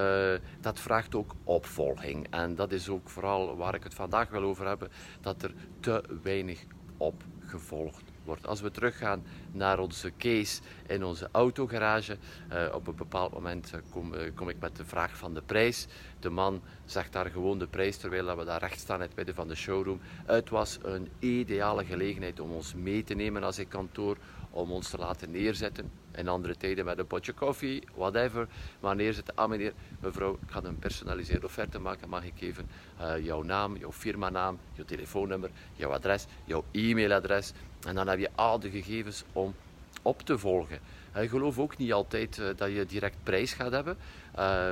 dat 0.60 0.80
vraagt 0.80 1.14
ook 1.14 1.34
opvolging. 1.44 2.26
En 2.30 2.54
dat 2.54 2.72
is 2.72 2.88
ook 2.88 3.08
vooral 3.08 3.56
waar 3.56 3.74
ik 3.74 3.82
het 3.82 3.94
vandaag 3.94 4.28
wil 4.28 4.42
over 4.42 4.66
hebben, 4.66 4.90
dat 5.20 5.42
er 5.42 5.54
te 5.80 6.02
weinig 6.22 6.64
opgevolgd 6.96 8.15
Als 8.26 8.60
we 8.60 8.70
teruggaan 8.70 9.22
naar 9.52 9.78
onze 9.78 10.12
case 10.18 10.60
in 10.86 11.04
onze 11.04 11.28
autogarage, 11.32 12.16
uh, 12.52 12.74
op 12.74 12.86
een 12.86 12.96
bepaald 12.96 13.32
moment 13.32 13.72
eh, 13.72 13.80
kom, 13.90 14.14
uh, 14.14 14.20
kom, 14.34 14.48
ik 14.48 14.58
met 14.60 14.76
de 14.76 14.84
vraag 14.84 15.16
van 15.16 15.34
de 15.34 15.42
prijs. 15.42 15.86
De 16.20 16.30
man 16.30 16.62
zegt 16.84 17.12
daar 17.12 17.30
gewoon 17.30 17.58
de 17.58 17.66
prijs 17.66 17.96
terwijl 17.96 18.36
we 18.36 18.44
daar 18.44 18.60
recht 18.60 18.80
staan 18.80 18.96
in 18.96 19.06
het 19.06 19.16
midden 19.16 19.34
van 19.34 19.48
de 19.48 19.54
showroom. 19.54 20.00
Het 20.26 20.48
was 20.50 20.78
een 20.82 21.08
ideale 21.18 21.84
gelegenheid 21.84 22.40
om 22.40 22.50
ons 22.50 22.74
mee 22.74 23.04
te 23.04 23.14
nemen 23.14 23.42
als 23.42 23.58
ik 23.58 23.68
kantoor, 23.68 24.16
om 24.50 24.70
ons 24.70 24.90
te 24.90 24.98
laten 24.98 25.30
neerzetten. 25.30 25.90
In 26.14 26.28
andere 26.28 26.56
tijden 26.56 26.84
met 26.84 26.98
een 26.98 27.06
potje 27.06 27.32
koffie, 27.32 27.82
whatever. 27.94 28.48
Maar 28.80 28.96
neerzetten, 28.96 29.34
ah 29.34 29.48
meneer, 29.48 29.72
mevrouw, 30.00 30.32
ik 30.32 30.50
ga 30.50 30.64
een 30.64 30.78
personaliseerde 30.78 31.46
offerte 31.46 31.78
maken. 31.78 32.08
Mag 32.08 32.24
ik 32.24 32.40
even 32.40 32.68
jouw 33.22 33.42
naam, 33.42 33.76
jouw 33.76 33.92
firmanaam, 33.92 34.58
jouw 34.72 34.84
telefoonnummer, 34.84 35.50
jouw 35.74 35.92
adres, 35.92 36.26
jouw 36.44 36.64
e-mailadres. 36.70 37.52
En 37.86 37.94
dan 37.94 38.08
heb 38.08 38.18
je 38.18 38.30
al 38.34 38.58
de 38.58 38.70
gegevens 38.70 39.24
om 39.32 39.54
op 40.02 40.22
te 40.22 40.38
volgen. 40.38 40.78
Ik 41.14 41.30
geloof 41.30 41.58
ook 41.58 41.76
niet 41.76 41.92
altijd 41.92 42.38
uh, 42.38 42.46
dat 42.56 42.72
je 42.72 42.86
direct 42.86 43.16
prijs 43.22 43.52
gaat 43.52 43.72
hebben. 43.72 43.96
Uh, 44.38 44.70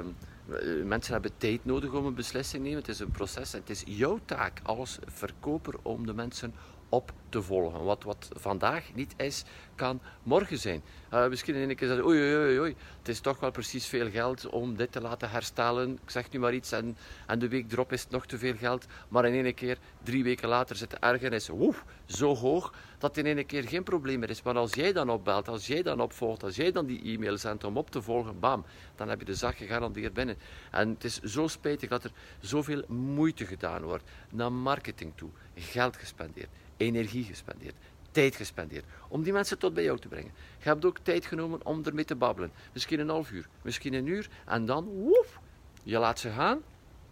mensen 0.85 1.13
hebben 1.13 1.31
tijd 1.37 1.65
nodig 1.65 1.93
om 1.93 2.07
een 2.07 2.15
beslissing 2.15 2.63
te 2.63 2.69
nemen. 2.69 2.83
Het 2.85 2.89
is 2.89 3.01
een 3.01 3.11
proces 3.11 3.53
het 3.53 3.71
is 3.71 3.83
jouw 3.87 4.19
taak 4.25 4.61
als 4.63 4.99
verkoper 5.07 5.75
om 5.83 6.07
de 6.07 6.15
mensen 6.15 6.55
op 6.89 7.13
te 7.29 7.43
volgen. 7.43 7.85
Wat, 7.85 8.03
wat 8.03 8.29
vandaag 8.33 8.95
niet 8.95 9.15
is, 9.17 9.45
kan 9.75 10.01
morgen 10.23 10.59
zijn. 10.59 10.83
Uh, 11.13 11.29
misschien 11.29 11.55
in 11.55 11.71
een 11.71 11.77
keer 11.77 11.89
zeggen, 11.89 12.07
oei, 12.07 12.37
oei, 12.37 12.61
oei, 12.61 12.75
het 12.99 13.09
is 13.09 13.21
toch 13.21 13.41
wel 13.41 13.51
precies 13.51 13.87
veel 13.87 14.11
geld 14.11 14.47
om 14.47 14.77
dit 14.77 14.93
te 14.93 15.01
laten 15.01 15.31
herstellen. 15.31 15.99
Ik 16.03 16.11
zeg 16.11 16.31
nu 16.31 16.39
maar 16.39 16.55
iets 16.55 16.73
en, 16.73 16.97
en 17.27 17.39
de 17.39 17.49
week 17.49 17.73
erop 17.73 17.93
is 17.93 18.03
het 18.03 18.11
nog 18.11 18.27
te 18.27 18.39
veel 18.39 18.55
geld. 18.57 18.87
Maar 19.09 19.27
in 19.27 19.45
één 19.45 19.55
keer, 19.55 19.79
drie 20.03 20.25
weken 20.25 20.49
later, 20.49 20.77
zit 20.77 20.91
de 20.91 20.97
ergernis 20.97 21.49
woef, 21.49 21.85
zo 22.07 22.35
hoog 22.35 22.73
dat 22.99 23.17
in 23.17 23.27
één 23.27 23.47
keer 23.47 23.69
geen 23.69 23.83
probleem 23.83 24.19
meer 24.19 24.31
is. 24.31 24.43
Maar 24.43 24.57
als 24.57 24.75
jij 24.75 24.93
dan 24.93 25.11
opbelt, 25.11 25.49
als 25.49 25.67
jij 25.67 25.83
dan 25.83 26.01
opvolgt, 26.01 26.43
als 26.43 26.57
jij 26.57 26.73
dan 26.73 26.87
die 26.87 27.03
e-mail 27.03 27.39
zendt 27.39 27.65
om 27.65 27.77
op 27.77 27.91
te 27.91 28.03
volgen, 28.03 28.41
bam, 28.41 28.65
dan 28.97 29.09
heb 29.09 29.19
je 29.19 29.25
de 29.25 29.35
zaak 29.35 29.57
gegarandeerd 29.57 30.15
binnen. 30.15 30.37
En 30.71 30.89
het 30.89 31.05
is 31.05 31.21
zo 31.21 31.49
spijtig 31.49 31.89
dat 31.89 32.05
er 32.05 32.13
zoveel 32.41 32.83
moeite 32.89 33.47
gedaan 33.47 33.83
wordt 33.83 34.05
naar 34.31 34.53
marketing 34.53 35.13
toe, 35.15 35.31
geld 35.55 35.97
gespendeerd 35.97 36.49
energie 36.77 37.25
gespendeerd, 37.25 37.75
tijd 38.15 38.37
gespendeerd 38.37 38.85
om 39.09 39.23
die 39.23 39.33
mensen 39.33 39.59
tot 39.59 39.75
bij 39.75 39.85
jou 39.85 39.99
te 39.99 40.09
brengen. 40.09 40.33
Je 40.59 40.69
hebt 40.69 40.85
ook 40.85 40.99
tijd 40.99 41.27
genomen 41.27 41.67
om 41.67 41.85
ermee 41.85 42.05
te 42.05 42.15
babbelen. 42.15 42.53
Misschien 42.73 43.01
een 43.01 43.09
half 43.09 43.31
uur, 43.31 43.49
misschien 43.63 43.95
een 43.95 44.07
uur 44.07 44.29
en 44.45 44.67
dan, 44.67 44.85
woef, 44.85 45.41
je 45.83 45.99
laat 45.99 46.19
ze 46.19 46.31
gaan. 46.31 46.63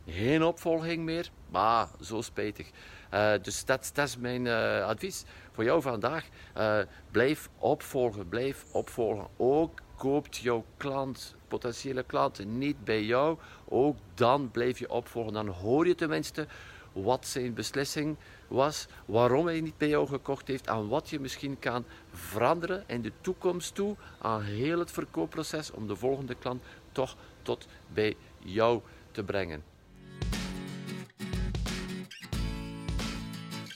Geen 0.07 0.43
opvolging 0.43 1.05
meer, 1.05 1.31
maar 1.51 1.89
zo 2.01 2.21
spijtig. 2.21 2.71
Uh, 3.15 3.33
dus 3.43 3.65
dat, 3.65 3.93
is 3.95 4.17
mijn 4.17 4.45
uh, 4.45 4.87
advies 4.87 5.25
voor 5.53 5.65
jou 5.65 5.83
vandaag. 5.83 6.29
Uh, 6.57 6.79
blijf 7.11 7.49
opvolgen, 7.59 8.29
blijf 8.29 8.65
opvolgen. 8.73 9.27
Ook 9.37 9.81
koopt 9.97 10.37
jouw 10.37 10.65
klant, 10.77 11.35
potentiële 11.49 12.03
klant, 12.03 12.45
niet 12.47 12.85
bij 12.85 13.05
jou. 13.05 13.39
Ook 13.69 13.97
dan 14.15 14.51
blijf 14.51 14.79
je 14.79 14.91
opvolgen. 14.91 15.33
Dan 15.33 15.49
hoor 15.49 15.87
je 15.87 15.95
tenminste 15.95 16.47
wat 16.93 17.27
zijn 17.27 17.55
beslissing 17.55 18.17
was, 18.53 18.87
waarom 19.07 19.47
hij 19.47 19.61
niet 19.61 19.79
bij 19.79 19.89
jou 19.89 20.09
gekocht 20.09 20.49
heeft 20.49 20.67
en 20.67 20.89
wat 20.89 21.11
je 21.11 21.21
misschien 21.21 21.59
kan 21.59 21.85
veranderen 22.13 22.85
in 22.87 23.03
de 23.03 23.13
toekomst 23.21 23.75
toe 23.75 23.97
aan 24.19 24.43
heel 24.43 24.79
het 24.79 24.91
verkoopproces 24.91 25.71
om 25.71 25.87
de 25.87 25.97
volgende 25.97 26.35
klant 26.35 26.63
toch 26.93 27.17
tot 27.43 27.67
bij 27.93 28.17
jou 28.39 28.81
te 29.11 29.25
brengen. 29.25 29.63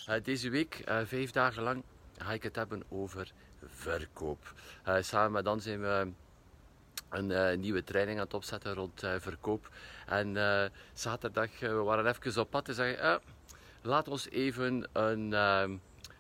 Uh, 0.08 0.14
deze 0.22 0.50
week, 0.50 0.82
uh, 0.88 0.98
vijf 1.04 1.30
dagen 1.30 1.62
lang, 1.62 1.82
ga 2.18 2.32
ik 2.32 2.42
het 2.42 2.56
hebben 2.56 2.82
over 2.88 3.32
verkoop. 3.64 4.54
Uh, 4.88 4.96
samen 5.00 5.32
met 5.32 5.44
dan 5.44 5.60
zijn 5.60 5.80
we 5.80 6.08
een 7.08 7.60
nieuwe 7.60 7.84
training 7.84 8.18
aan 8.18 8.24
het 8.24 8.34
opzetten 8.34 8.74
rond 8.74 9.06
verkoop. 9.18 9.70
En 10.06 10.36
zaterdag, 10.92 11.60
we 11.60 11.68
waren 11.68 12.06
even 12.06 12.40
op 12.40 12.50
pad 12.50 12.68
en 12.68 12.74
zeggen, 12.74 13.20
laat 13.86 14.08
ons 14.08 14.30
even 14.30 14.88
een 14.92 15.32
ehm, 15.32 15.76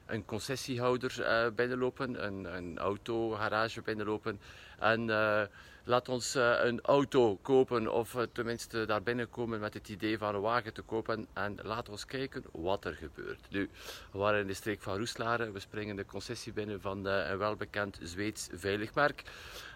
een 0.06 0.24
concessiehouder 0.24 1.14
uh, 1.18 1.54
binnenlopen, 1.54 2.26
een, 2.26 2.56
een 2.56 2.78
autogarage 2.78 3.82
binnenlopen. 3.82 4.40
En 4.78 5.00
uh, 5.08 5.42
laat 5.84 6.08
ons 6.08 6.36
uh, 6.36 6.54
een 6.62 6.80
auto 6.80 7.36
kopen, 7.36 7.92
of 7.92 8.16
tenminste 8.32 8.84
daar 8.84 9.02
binnenkomen 9.02 9.60
met 9.60 9.74
het 9.74 9.88
idee 9.88 10.18
van 10.18 10.34
een 10.34 10.40
wagen 10.40 10.72
te 10.72 10.82
kopen. 10.82 11.26
En 11.32 11.56
laat 11.62 11.88
ons 11.88 12.04
kijken 12.04 12.44
wat 12.52 12.84
er 12.84 12.94
gebeurt. 12.94 13.40
Nu, 13.48 13.70
we 14.12 14.18
waren 14.18 14.40
in 14.40 14.46
de 14.46 14.54
streek 14.54 14.82
van 14.82 14.98
Roeslaren. 14.98 15.52
We 15.52 15.60
springen 15.60 15.96
de 15.96 16.04
concessie 16.04 16.52
binnen 16.52 16.80
van 16.80 17.04
een 17.06 17.38
welbekend 17.38 17.98
Zweeds 18.02 18.48
veiligmerk. 18.52 19.22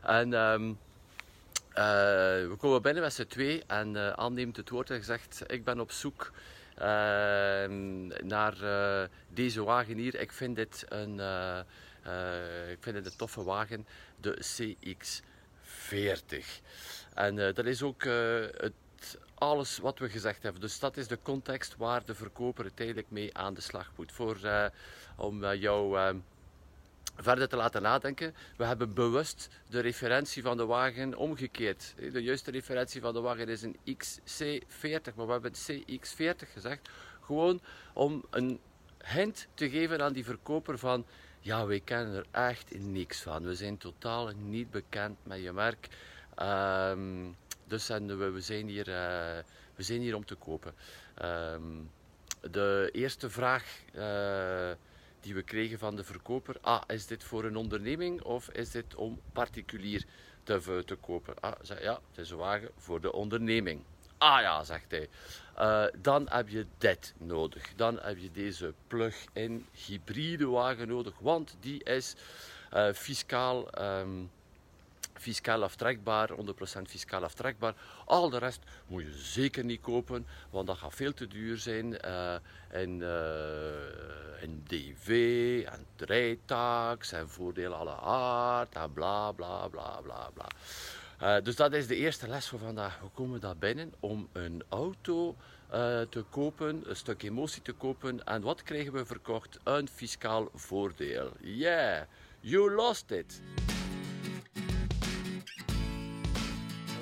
En... 0.02 0.78
Uh, 1.70 1.76
we 2.48 2.54
komen 2.58 2.82
binnen 2.82 3.02
met 3.02 3.12
z'n 3.12 3.26
twee 3.26 3.62
en 3.66 3.94
uh, 3.94 4.12
Anne 4.12 4.34
neemt 4.34 4.56
het 4.56 4.70
woord 4.70 4.90
en 4.90 5.04
zegt: 5.04 5.42
Ik 5.46 5.64
ben 5.64 5.80
op 5.80 5.90
zoek 5.90 6.30
Ehm, 6.30 6.58
naar 8.24 8.62
eh, 8.62 9.08
deze 9.28 9.64
wagen 9.64 9.96
hier. 9.96 10.14
Ik 10.14 10.32
vind 10.32 10.56
dit 10.56 10.84
een, 10.88 11.20
eh, 11.20 11.58
eh, 12.02 12.70
ik 12.70 12.78
vind 12.80 12.96
dit 12.96 13.06
een 13.06 13.16
toffe 13.16 13.42
wagen, 13.42 13.86
de 14.20 14.38
CX40. 14.40 15.22
En 17.14 17.36
dat 17.36 17.64
is 17.64 17.82
ook 17.82 18.02
het 18.04 18.72
alles 19.34 19.78
wat 19.78 19.98
we 19.98 20.08
gezegd 20.08 20.42
hebben. 20.42 20.60
Dus 20.60 20.78
dat 20.78 20.96
is 20.96 21.08
de 21.08 21.18
context 21.22 21.76
waar 21.76 22.04
de 22.04 22.14
verkoper 22.14 22.64
uiteindelijk 22.64 23.10
mee 23.10 23.36
aan 23.36 23.54
de 23.54 23.60
slag 23.60 23.92
moet. 23.96 24.12
Voor, 24.12 24.38
om 25.16 25.54
jou 25.54 25.98
ehm, 25.98 26.16
verder 27.22 27.48
te 27.48 27.56
laten 27.56 27.82
nadenken. 27.82 28.34
We 28.56 28.64
hebben 28.64 28.94
bewust 28.94 29.48
de 29.68 29.80
referentie 29.80 30.42
van 30.42 30.56
de 30.56 30.66
wagen 30.66 31.16
omgekeerd. 31.16 31.94
De 32.12 32.22
juiste 32.22 32.50
referentie 32.50 33.00
van 33.00 33.14
de 33.14 33.20
wagen 33.20 33.48
is 33.48 33.62
een 33.62 33.76
XC40, 33.76 35.14
maar 35.14 35.26
we 35.26 35.32
hebben 35.32 35.52
CX40 35.54 36.52
gezegd. 36.52 36.88
Gewoon 37.20 37.60
om 37.92 38.24
een 38.30 38.60
hint 39.04 39.46
te 39.54 39.70
geven 39.70 40.02
aan 40.02 40.12
die 40.12 40.24
verkoper 40.24 40.78
van 40.78 41.06
ja, 41.40 41.66
wij 41.66 41.80
kennen 41.80 42.14
er 42.14 42.26
echt 42.30 42.78
niks 42.78 43.22
van. 43.22 43.44
We 43.44 43.54
zijn 43.54 43.78
totaal 43.78 44.30
niet 44.36 44.70
bekend 44.70 45.18
met 45.22 45.42
je 45.42 45.52
merk. 45.52 45.88
Ehm, 46.34 47.28
dus 47.64 47.88
en 47.88 48.32
we, 48.32 48.40
zijn 48.40 48.68
hier, 48.68 48.88
uh, 48.88 48.94
we 49.74 49.82
zijn 49.82 50.00
hier 50.00 50.14
om 50.14 50.24
te 50.24 50.34
kopen. 50.34 50.74
Um, 51.22 51.90
de 52.50 52.88
eerste 52.92 53.30
vraag 53.30 53.64
uh, 53.94 54.70
die 55.20 55.34
we 55.34 55.42
kregen 55.42 55.78
van 55.78 55.96
de 55.96 56.04
verkoper. 56.04 56.56
Ah, 56.60 56.82
is 56.86 57.06
dit 57.06 57.24
voor 57.24 57.44
een 57.44 57.56
onderneming 57.56 58.22
of 58.22 58.50
is 58.50 58.70
dit 58.70 58.94
om 58.94 59.20
particulier 59.32 60.04
te, 60.42 60.82
te 60.86 60.94
kopen? 60.94 61.40
Ah, 61.40 61.52
zei, 61.62 61.82
ja, 61.82 62.00
het 62.08 62.18
is 62.18 62.30
een 62.30 62.36
wagen 62.36 62.70
voor 62.76 63.00
de 63.00 63.12
onderneming. 63.12 63.82
Ah 64.18 64.40
ja, 64.40 64.64
zegt 64.64 64.90
hij. 64.90 65.08
Uh, 65.58 65.84
dan 66.02 66.26
heb 66.30 66.48
je 66.48 66.66
dit 66.78 67.14
nodig. 67.18 67.74
Dan 67.76 67.98
heb 68.00 68.18
je 68.18 68.30
deze 68.30 68.74
plug-in 68.86 69.66
hybride 69.86 70.46
wagen 70.46 70.88
nodig, 70.88 71.18
want 71.18 71.56
die 71.60 71.84
is 71.84 72.14
uh, 72.74 72.92
fiscaal. 72.92 73.80
Um, 73.80 74.30
fiscaal 75.20 75.62
aftrekbaar, 75.62 76.30
100% 76.30 76.82
fiscaal 76.88 77.24
aftrekbaar. 77.24 77.74
Al 78.04 78.30
de 78.30 78.38
rest 78.38 78.60
moet 78.86 79.02
je 79.02 79.12
zeker 79.12 79.64
niet 79.64 79.80
kopen, 79.80 80.26
want 80.50 80.66
dat 80.66 80.78
gaat 80.78 80.94
veel 80.94 81.12
te 81.12 81.26
duur 81.26 81.56
zijn. 81.58 81.98
Uh, 82.04 82.34
en, 82.68 83.00
uh, 83.00 84.42
en 84.42 84.62
DV, 84.66 85.08
en 85.66 85.86
rijtax, 85.96 87.12
en 87.12 87.28
voordeel 87.28 87.74
alle 87.74 87.96
aard, 87.96 88.74
en 88.74 88.92
bla 88.92 89.32
bla 89.32 89.68
bla 89.68 90.00
bla 90.00 90.30
bla. 90.34 90.46
Uh, 91.22 91.44
dus 91.44 91.56
dat 91.56 91.72
is 91.72 91.86
de 91.86 91.96
eerste 91.96 92.28
les 92.28 92.46
van 92.46 92.58
vandaag. 92.58 93.00
We 93.00 93.08
komen 93.14 93.40
daar 93.40 93.56
binnen 93.56 93.92
om 94.00 94.28
een 94.32 94.62
auto 94.68 95.36
te 96.10 96.24
kopen, 96.30 96.82
een 96.84 96.96
stuk 96.96 97.22
emotie 97.22 97.62
te 97.62 97.72
kopen. 97.72 98.24
En 98.24 98.42
wat 98.42 98.62
krijgen 98.62 98.92
we 98.92 99.06
verkocht? 99.06 99.58
Een 99.64 99.88
fiscaal 99.88 100.48
voordeel. 100.54 101.32
Yeah, 101.40 102.02
you 102.40 102.74
lost 102.74 103.10
it. 103.10 103.40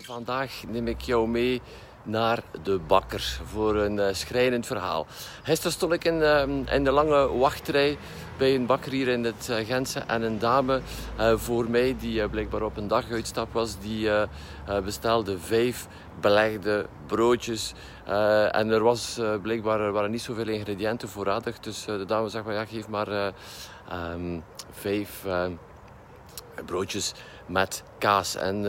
Vandaag 0.08 0.62
neem 0.68 0.88
ik 0.88 1.00
jou 1.00 1.28
mee 1.28 1.62
naar 2.02 2.42
de 2.62 2.78
bakker 2.86 3.40
voor 3.44 3.76
een 3.76 3.96
uh, 3.96 4.06
schrijnend 4.12 4.66
verhaal. 4.66 5.06
Gisteren 5.42 5.72
stond 5.72 5.92
ik 5.92 6.04
in, 6.04 6.14
uh, 6.14 6.42
in, 6.74 6.84
de 6.84 6.90
lange 6.90 7.36
wachtrij 7.36 7.98
bij 8.38 8.54
een 8.54 8.66
bakker 8.66 8.92
hier 8.92 9.08
in 9.08 9.24
het 9.24 9.48
uh, 9.50 9.56
Gentse 9.66 10.00
en 10.00 10.22
een 10.22 10.38
dame 10.38 10.80
voor 11.36 11.70
mij 11.70 11.96
die 11.98 12.28
blijkbaar 12.28 12.62
op 12.62 12.76
een 12.76 12.88
dag 12.88 13.10
uitstap 13.10 13.52
was, 13.52 13.78
die 13.80 14.10
bestelde 14.84 15.38
vijf 15.38 15.86
belegde 16.20 16.86
broodjes. 17.06 17.74
en 18.50 18.70
er 18.70 18.82
was 18.82 19.20
blijkbaar 19.42 19.92
waren 19.92 20.10
niet 20.10 20.22
zoveel 20.22 20.48
ingrediënten 20.48 21.08
voorradig, 21.08 21.58
dus 21.58 21.84
de 21.84 22.04
dame 22.04 22.28
zegt 22.28 22.44
maar 22.44 22.54
ja, 22.54 22.64
geef 22.64 22.88
maar 22.88 23.32
um, 24.14 24.44
vijf 24.70 25.24
broodjes 26.64 27.14
met 27.48 27.82
kaas. 27.98 28.34
En 28.34 28.56
uh, 28.56 28.62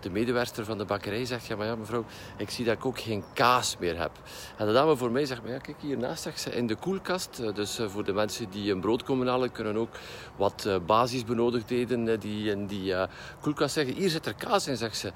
de 0.00 0.10
medewerker 0.10 0.64
van 0.64 0.78
de 0.78 0.84
bakkerij 0.84 1.24
zegt, 1.24 1.46
ja 1.46 1.56
maar 1.56 1.66
ja 1.66 1.76
mevrouw, 1.76 2.04
ik 2.36 2.50
zie 2.50 2.64
dat 2.64 2.74
ik 2.74 2.86
ook 2.86 3.00
geen 3.00 3.24
kaas 3.32 3.76
meer 3.78 3.98
heb. 3.98 4.10
En 4.56 4.66
de 4.66 4.72
dame 4.72 4.96
voor 4.96 5.10
mij 5.10 5.24
zegt, 5.26 5.42
maar 5.42 5.52
ja 5.52 5.58
kijk 5.58 5.76
hiernaast 5.80 6.22
zegt 6.22 6.40
ze, 6.40 6.50
in 6.50 6.66
de 6.66 6.74
koelkast, 6.74 7.38
uh, 7.40 7.54
dus 7.54 7.80
uh, 7.80 7.88
voor 7.88 8.04
de 8.04 8.12
mensen 8.12 8.50
die 8.50 8.72
een 8.72 8.80
brood 8.80 9.02
komen 9.02 9.26
halen, 9.26 9.52
kunnen 9.52 9.76
ook 9.76 9.96
wat 10.36 10.68
basisbenodigdheden 10.86 12.20
die 12.20 12.50
in 12.50 12.66
die 12.66 12.94
koelkast 13.40 13.74
zeggen. 13.74 13.94
Hier 13.94 14.10
zit 14.10 14.26
er 14.26 14.34
kaas 14.34 14.66
in, 14.66 14.76
zegt 14.76 14.96
ze. 14.96 15.12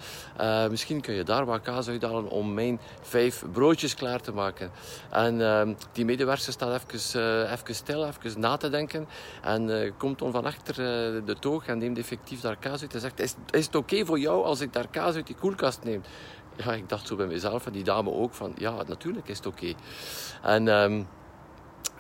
misschien 0.71 1.01
kun 1.01 1.15
je 1.15 1.23
daar 1.23 1.45
wat 1.45 1.61
kaas 1.61 1.89
uithalen 1.89 2.31
om 2.31 2.55
mijn 2.55 2.81
vijf 3.01 3.45
broodjes 3.53 3.95
klaar 3.95 4.21
te 4.21 4.33
maken. 4.33 4.71
En 5.11 5.41
ehm, 5.41 5.75
die 5.93 6.05
medewerker 6.05 6.53
staat 6.53 6.83
even, 6.93 7.53
even 7.53 7.75
stil, 7.75 8.07
even 8.07 8.41
na 8.41 8.57
te 8.57 8.71
denken. 8.71 9.09
En 9.43 9.93
komt 9.97 10.19
dan 10.19 10.33
van 10.33 10.45
achter 10.45 10.75
de 11.25 11.37
toog 11.41 11.67
en 11.67 11.79
neemt 11.79 11.99
effectief 11.99 12.41
daar 12.41 12.57
kaas 12.57 12.81
uit. 12.81 13.08
Is, 13.15 13.35
is 13.51 13.67
het 13.67 13.75
oké 13.75 14.05
voor 14.05 14.19
jou 14.19 14.45
als 14.45 14.61
ik 14.61 14.73
daar 14.73 14.89
kaas 14.89 15.15
uit 15.15 15.27
die 15.27 15.37
koelkast 15.37 15.83
neem? 15.83 16.03
Ja, 16.57 16.73
ik 16.73 16.89
dacht 16.89 17.07
zo 17.07 17.17
bij 17.17 17.27
mezelf 17.27 17.67
en 17.67 17.73
die 17.73 17.85
dame 17.85 18.11
ook 18.11 18.35
van, 18.35 18.53
ja, 18.57 18.83
natuurlijk 18.87 19.29
is 19.29 19.37
het 19.37 19.47
oké. 19.47 19.73
En 20.43 20.69
um, 20.69 21.07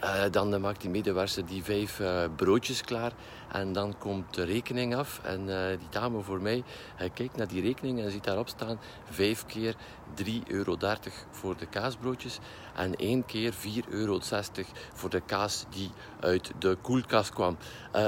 uh, 0.04 0.24
dan 0.30 0.60
maakt 0.60 0.80
die 0.80 0.90
medewerker 0.90 1.46
die 1.46 1.64
vijf 1.64 2.00
uh, 2.00 2.24
broodjes 2.36 2.82
klaar. 2.82 3.12
En 3.52 3.72
dan 3.72 3.98
komt 3.98 4.34
de 4.34 4.44
rekening 4.44 4.94
af. 4.94 5.20
En 5.22 5.46
die 5.78 5.88
dame 5.90 6.22
voor 6.22 6.40
mij 6.40 6.64
kijkt 7.14 7.36
naar 7.36 7.48
die 7.48 7.62
rekening 7.62 8.00
en 8.00 8.10
ziet 8.10 8.24
daarop 8.24 8.48
staan 8.48 8.80
5 9.10 9.46
keer 9.46 9.74
3,30 10.24 10.32
euro 10.46 10.76
voor 11.30 11.56
de 11.56 11.66
kaasbroodjes. 11.66 12.38
En 12.74 12.96
1 12.96 13.26
keer 13.26 13.52
4,60 13.52 13.58
euro 13.88 14.20
voor 14.94 15.10
de 15.10 15.20
kaas 15.20 15.64
die 15.70 15.90
uit 16.20 16.52
de 16.58 16.76
koelkast 16.82 17.32
kwam. 17.32 17.56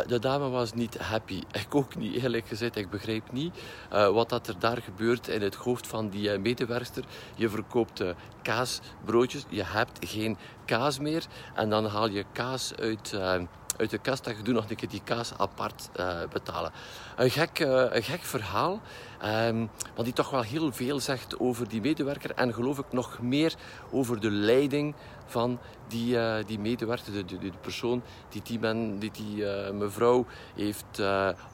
De 0.07 0.18
dame 0.18 0.48
was 0.48 0.72
niet 0.72 0.98
happy. 0.98 1.42
Ik 1.62 1.74
ook 1.74 1.96
niet, 1.96 2.14
eerlijk 2.14 2.46
gezegd. 2.46 2.76
Ik 2.76 2.90
begreep 2.90 3.33
niet 3.33 3.55
wat 3.88 4.29
dat 4.29 4.48
er 4.48 4.59
daar 4.59 4.83
gebeurt 4.83 5.29
in 5.29 5.42
het 5.42 5.55
hoofd 5.55 5.87
van 5.87 6.09
die 6.09 6.38
medewerster. 6.38 7.05
Je 7.35 7.48
verkoopt 7.48 8.03
kaasbroodjes. 8.42 9.44
Je 9.48 9.64
hebt 9.64 10.09
geen 10.09 10.37
kaas 10.70 10.98
meer. 10.98 11.26
En 11.54 11.70
dan 11.70 11.87
haal 11.87 12.09
je 12.09 12.24
kaas 12.33 12.72
uit 12.76 13.14
uit 13.80 13.90
de 13.90 13.98
kast 13.98 14.24
dat 14.24 14.36
je 14.36 14.42
doet 14.42 14.54
nog 14.54 14.70
een 14.70 14.76
keer 14.76 14.88
die 14.88 15.00
kaas 15.04 15.32
apart 15.36 15.88
uh, 15.96 16.20
betalen. 16.32 16.72
Een 17.16 17.30
gek, 17.30 17.58
uh, 17.58 17.84
een 17.90 18.02
gek 18.02 18.22
verhaal, 18.22 18.80
um, 19.24 19.70
want 19.94 20.04
die 20.04 20.12
toch 20.12 20.30
wel 20.30 20.42
heel 20.42 20.72
veel 20.72 21.00
zegt 21.00 21.38
over 21.38 21.68
die 21.68 21.80
medewerker 21.80 22.30
en 22.30 22.54
geloof 22.54 22.78
ik 22.78 22.92
nog 22.92 23.18
meer 23.20 23.54
over 23.90 24.20
de 24.20 24.30
leiding 24.30 24.94
van 25.26 25.58
die, 25.88 26.14
uh, 26.14 26.34
die 26.46 26.58
medewerker, 26.58 27.12
de, 27.12 27.24
de, 27.24 27.38
de, 27.38 27.50
persoon 27.60 28.02
die 28.28 28.42
die, 28.42 28.58
men, 28.58 28.98
die, 28.98 29.10
die 29.10 29.44
mevrouw 29.72 30.26
heeft 30.54 31.02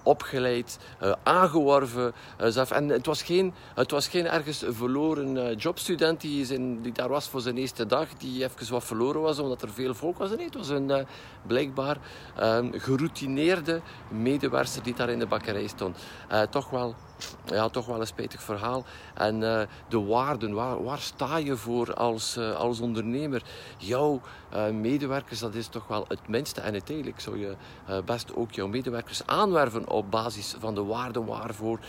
opgeleid, 0.02 0.78
aangeworven. 1.22 2.12
en 2.70 2.88
het 2.88 3.06
was, 3.06 3.22
geen, 3.22 3.54
het 3.74 3.90
was 3.90 4.08
geen 4.08 4.26
ergens 4.26 4.64
verloren 4.68 5.56
jobstudent 5.56 6.20
die, 6.20 6.44
zijn, 6.44 6.82
die 6.82 6.92
daar 6.92 7.08
was 7.08 7.28
voor 7.28 7.40
zijn 7.40 7.56
eerste 7.56 7.86
dag, 7.86 8.08
die 8.18 8.44
even 8.44 8.72
wat 8.72 8.84
verloren 8.84 9.20
was 9.20 9.38
omdat 9.38 9.62
er 9.62 9.72
veel 9.72 9.94
volk 9.94 10.18
was. 10.18 10.30
Nee, 10.30 10.44
het 10.44 10.54
was 10.54 10.68
een 10.68 11.06
blijkbaar 11.46 11.96
geroutineerde 12.72 13.80
medewerker 14.08 14.82
die 14.82 14.94
daar 14.94 15.10
in 15.10 15.18
de 15.18 15.26
bakkerij 15.26 15.66
stond. 15.66 15.96
toch 16.50 16.70
wel 16.70 16.94
ja, 17.44 17.68
toch 17.68 17.86
wel 17.86 18.00
een 18.00 18.06
spijtig 18.06 18.42
verhaal. 18.42 18.84
En 19.14 19.42
uh, 19.42 19.60
de 19.88 20.00
waarden, 20.00 20.52
waar, 20.52 20.82
waar, 20.84 20.98
sta 20.98 21.36
je 21.36 21.56
voor 21.56 21.94
als, 21.94 22.36
uh, 22.36 22.54
als 22.54 22.80
ondernemer? 22.80 23.42
Jouw 23.76 24.20
medewerkers, 24.72 25.38
dat 25.38 25.54
is 25.54 25.66
toch 25.66 25.86
wel 25.86 26.04
het 26.08 26.28
minste. 26.28 26.60
En 26.60 26.72
uiteindelijk 26.72 27.20
zou 27.20 27.38
je 27.38 27.56
best 28.04 28.34
ook 28.34 28.52
jouw 28.52 28.66
medewerkers 28.66 29.26
aanwerven 29.26 29.88
op 29.88 30.10
basis 30.10 30.54
van 30.58 30.74
de 30.74 30.84
waarden 30.84 31.24
waarvoor 31.24 31.80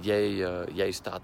jij, 0.00 0.34
jij 0.72 0.90
staat. 0.90 1.20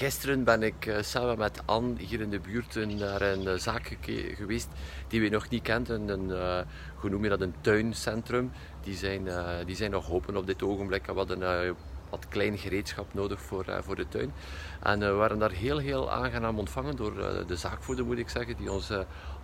Gisteren 0.00 0.44
ben 0.44 0.62
ik 0.62 0.86
uh, 0.86 1.02
samen 1.02 1.38
met 1.38 1.62
Anne 1.64 1.94
hier 1.98 2.20
in 2.20 2.30
de 2.30 2.40
buurt 2.40 2.74
naar 2.98 3.22
een 3.22 3.42
uh, 3.42 3.54
zaak 3.54 3.96
geweest 4.34 4.68
die 5.08 5.20
we 5.20 5.28
nog 5.28 5.48
niet 5.48 5.62
kenden. 5.62 6.08
Een, 6.08 6.28
uh, 6.28 6.60
hoe 6.94 7.10
noem 7.10 7.22
je 7.22 7.28
dat, 7.28 7.40
een 7.40 7.54
tuincentrum. 7.60 8.50
Die 8.82 8.96
zijn, 8.96 9.28
die 9.66 9.76
zijn 9.76 9.90
nog 9.90 10.10
open 10.10 10.36
op 10.36 10.46
dit 10.46 10.62
ogenblik. 10.62 11.06
We 11.06 11.12
hadden 11.12 11.76
wat 12.10 12.28
klein 12.28 12.58
gereedschap 12.58 13.14
nodig 13.14 13.40
voor, 13.40 13.64
voor 13.80 13.96
de 13.96 14.08
tuin. 14.08 14.32
En 14.82 14.98
we 14.98 15.10
waren 15.10 15.38
daar 15.38 15.50
heel, 15.50 15.78
heel 15.78 16.10
aangenaam 16.10 16.58
ontvangen 16.58 16.96
door 16.96 17.44
de 17.46 17.56
zaakvoerder, 17.56 18.04
moet 18.04 18.18
ik 18.18 18.28
zeggen, 18.28 18.56
die 18.56 18.72
ons 18.72 18.90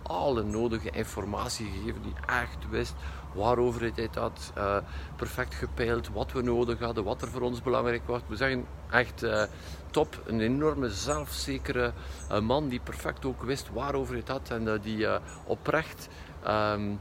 alle 0.03 0.43
nodige 0.43 0.89
informatie 0.89 1.65
gegeven, 1.65 2.01
die 2.01 2.15
echt 2.25 2.69
wist 2.69 2.93
waarover 3.33 3.91
het 3.95 4.15
had, 4.15 4.51
uh, 4.57 4.77
perfect 5.15 5.55
gepeild, 5.55 6.09
wat 6.09 6.31
we 6.31 6.41
nodig 6.41 6.79
hadden, 6.79 7.03
wat 7.03 7.21
er 7.21 7.27
voor 7.27 7.41
ons 7.41 7.61
belangrijk 7.61 8.07
was. 8.07 8.21
We 8.27 8.35
zeggen 8.35 8.65
echt 8.89 9.23
uh, 9.23 9.43
top, 9.91 10.21
een 10.25 10.41
enorme 10.41 10.89
zelfzekere 10.89 11.93
uh, 12.31 12.39
man 12.39 12.67
die 12.67 12.79
perfect 12.79 13.25
ook 13.25 13.43
wist 13.43 13.69
waarover 13.73 14.15
het 14.15 14.27
had 14.27 14.49
en 14.49 14.79
die 14.81 15.07
oprecht 15.45 16.07
um, 16.47 16.99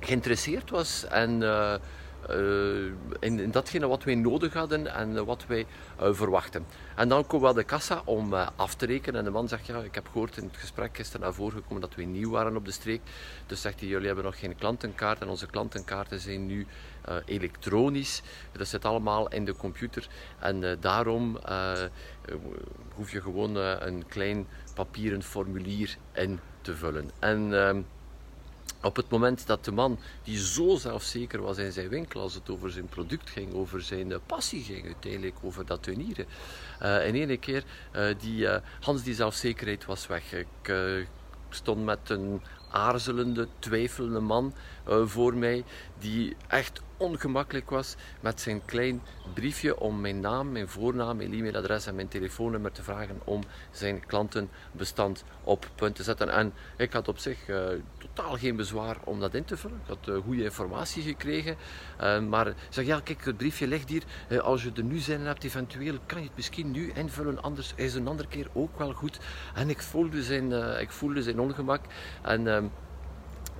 geïnteresseerd 0.00 0.70
was 0.70 1.04
en 1.04 1.42
in, 3.20 3.40
in, 3.40 3.50
datgene 3.50 3.86
wat 3.86 4.04
wij 4.04 4.14
nodig 4.14 4.52
hadden 4.52 4.94
en 4.94 5.24
wat 5.24 5.44
wij 5.46 5.66
uh, 6.00 6.08
verwachten. 6.12 6.66
En 6.96 7.08
dan 7.08 7.26
komen 7.26 7.40
we 7.40 7.48
aan 7.48 7.58
de 7.58 7.64
kassa 7.64 8.02
om 8.04 8.32
af 8.34 8.74
te 8.74 8.86
rekenen. 8.86 9.18
En 9.18 9.24
de 9.24 9.30
man 9.30 9.48
zegt, 9.48 9.66
ja, 9.66 9.78
ik 9.78 9.94
heb 9.94 10.08
gehoord 10.12 10.36
in 10.36 10.44
het 10.44 10.56
gesprek 10.56 10.96
gisteren 10.96 11.20
naar 11.20 11.34
voren 11.34 11.56
gekomen 11.56 11.80
dat 11.80 11.94
we 11.94 12.02
nieuw 12.02 12.30
waren 12.30 12.56
op 12.56 12.64
de 12.64 12.72
streek. 12.72 13.00
Dus 13.46 13.60
zegt 13.60 13.80
hij, 13.80 13.88
jullie 13.88 14.06
hebben 14.06 14.24
nog 14.24 14.38
geen 14.38 14.56
klantenkaart 14.56 15.20
en 15.20 15.28
onze 15.28 15.46
klantenkaarten 15.46 16.20
zijn 16.20 16.46
nu 16.46 16.66
elektronisch. 17.24 18.22
Dat 18.52 18.68
zit 18.68 18.84
allemaal 18.84 19.28
in 19.28 19.44
de 19.44 19.56
computer. 19.56 20.08
En 20.38 20.78
daarom 20.80 21.38
hoef 22.94 23.12
je 23.12 23.20
gewoon 23.20 23.56
een 23.56 24.06
klein 24.06 24.46
papieren 24.74 25.22
formulier 25.22 25.96
in 26.12 26.40
te 26.60 26.76
vullen. 26.76 27.10
En 27.18 27.54
ehm, 27.54 27.82
op 28.82 28.96
het 28.96 29.08
moment 29.08 29.46
dat 29.46 29.64
de 29.64 29.72
man, 29.72 29.98
die 30.22 30.38
zo 30.38 30.76
zelfzeker 30.76 31.42
was 31.42 31.58
in 31.58 31.72
zijn 31.72 31.88
winkel 31.88 32.20
als 32.20 32.34
het 32.34 32.50
over 32.50 32.70
zijn 32.70 32.86
product 32.86 33.30
ging, 33.30 33.54
over 33.54 33.82
zijn 33.82 34.12
eh, 34.12 34.18
passie 34.26 34.62
ging 34.62 34.84
uiteindelijk, 34.84 35.36
over 35.42 35.66
dat 35.66 35.82
tuinieren, 35.82 36.26
uh, 36.82 37.06
in 37.06 37.14
één 37.14 37.38
keer, 37.38 37.64
uh, 37.96 38.14
die, 38.18 38.48
Hans 38.80 39.02
die 39.02 39.14
zelfzekerheid 39.14 39.84
was 39.84 40.06
weg. 40.06 40.32
Ik 40.32 40.74
stond 41.50 41.84
met 41.84 42.10
een 42.10 42.42
aarzelende, 42.70 43.48
twijfelende 43.58 44.20
man 44.20 44.54
voor 45.04 45.34
mij, 45.34 45.64
die 45.98 46.36
echt 46.48 46.80
ongemakkelijk 47.00 47.70
was 47.70 47.96
met 48.20 48.40
zijn 48.40 48.64
klein 48.64 49.02
briefje 49.34 49.80
om 49.80 50.00
mijn 50.00 50.20
naam, 50.20 50.52
mijn 50.52 50.68
voornaam, 50.68 51.16
mijn 51.16 51.32
e-mailadres 51.32 51.86
en 51.86 51.94
mijn 51.94 52.08
telefoonnummer 52.08 52.72
te 52.72 52.82
vragen 52.82 53.20
om 53.24 53.42
zijn 53.70 54.06
klantenbestand 54.06 55.24
op 55.44 55.70
punt 55.74 55.94
te 55.94 56.02
zetten. 56.02 56.28
En 56.28 56.52
ik 56.76 56.92
had 56.92 57.08
op 57.08 57.18
zich 57.18 57.48
uh, 57.48 57.68
totaal 57.98 58.36
geen 58.36 58.56
bezwaar 58.56 58.96
om 59.04 59.20
dat 59.20 59.34
in 59.34 59.44
te 59.44 59.56
vullen. 59.56 59.80
Ik 59.82 59.88
had 59.88 60.08
uh, 60.08 60.22
goede 60.22 60.42
informatie 60.42 61.02
gekregen. 61.02 61.56
Uh, 62.00 62.20
maar 62.20 62.46
ik 62.46 62.54
zeg, 62.68 62.86
ja 62.86 63.00
kijk, 63.00 63.24
het 63.24 63.36
briefje 63.36 63.66
ligt 63.66 63.88
hier. 63.88 64.04
als 64.42 64.62
je 64.62 64.70
er 64.74 64.82
nu 64.82 64.98
zin 64.98 65.20
in 65.20 65.26
hebt, 65.26 65.44
eventueel 65.44 65.98
kan 66.06 66.18
je 66.20 66.26
het 66.26 66.36
misschien 66.36 66.70
nu 66.70 66.92
invullen. 66.94 67.42
Anders 67.42 67.72
is 67.76 67.94
een 67.94 68.08
andere 68.08 68.28
keer 68.28 68.48
ook 68.52 68.78
wel 68.78 68.92
goed. 68.92 69.18
En 69.54 69.70
ik 69.70 69.82
voelde 69.82 70.22
zijn, 70.22 70.52
ik 70.80 70.90
voelde 70.90 71.22
zijn 71.22 71.40
ongemak. 71.40 71.84
En 72.22 72.46
ehm, 72.46 72.64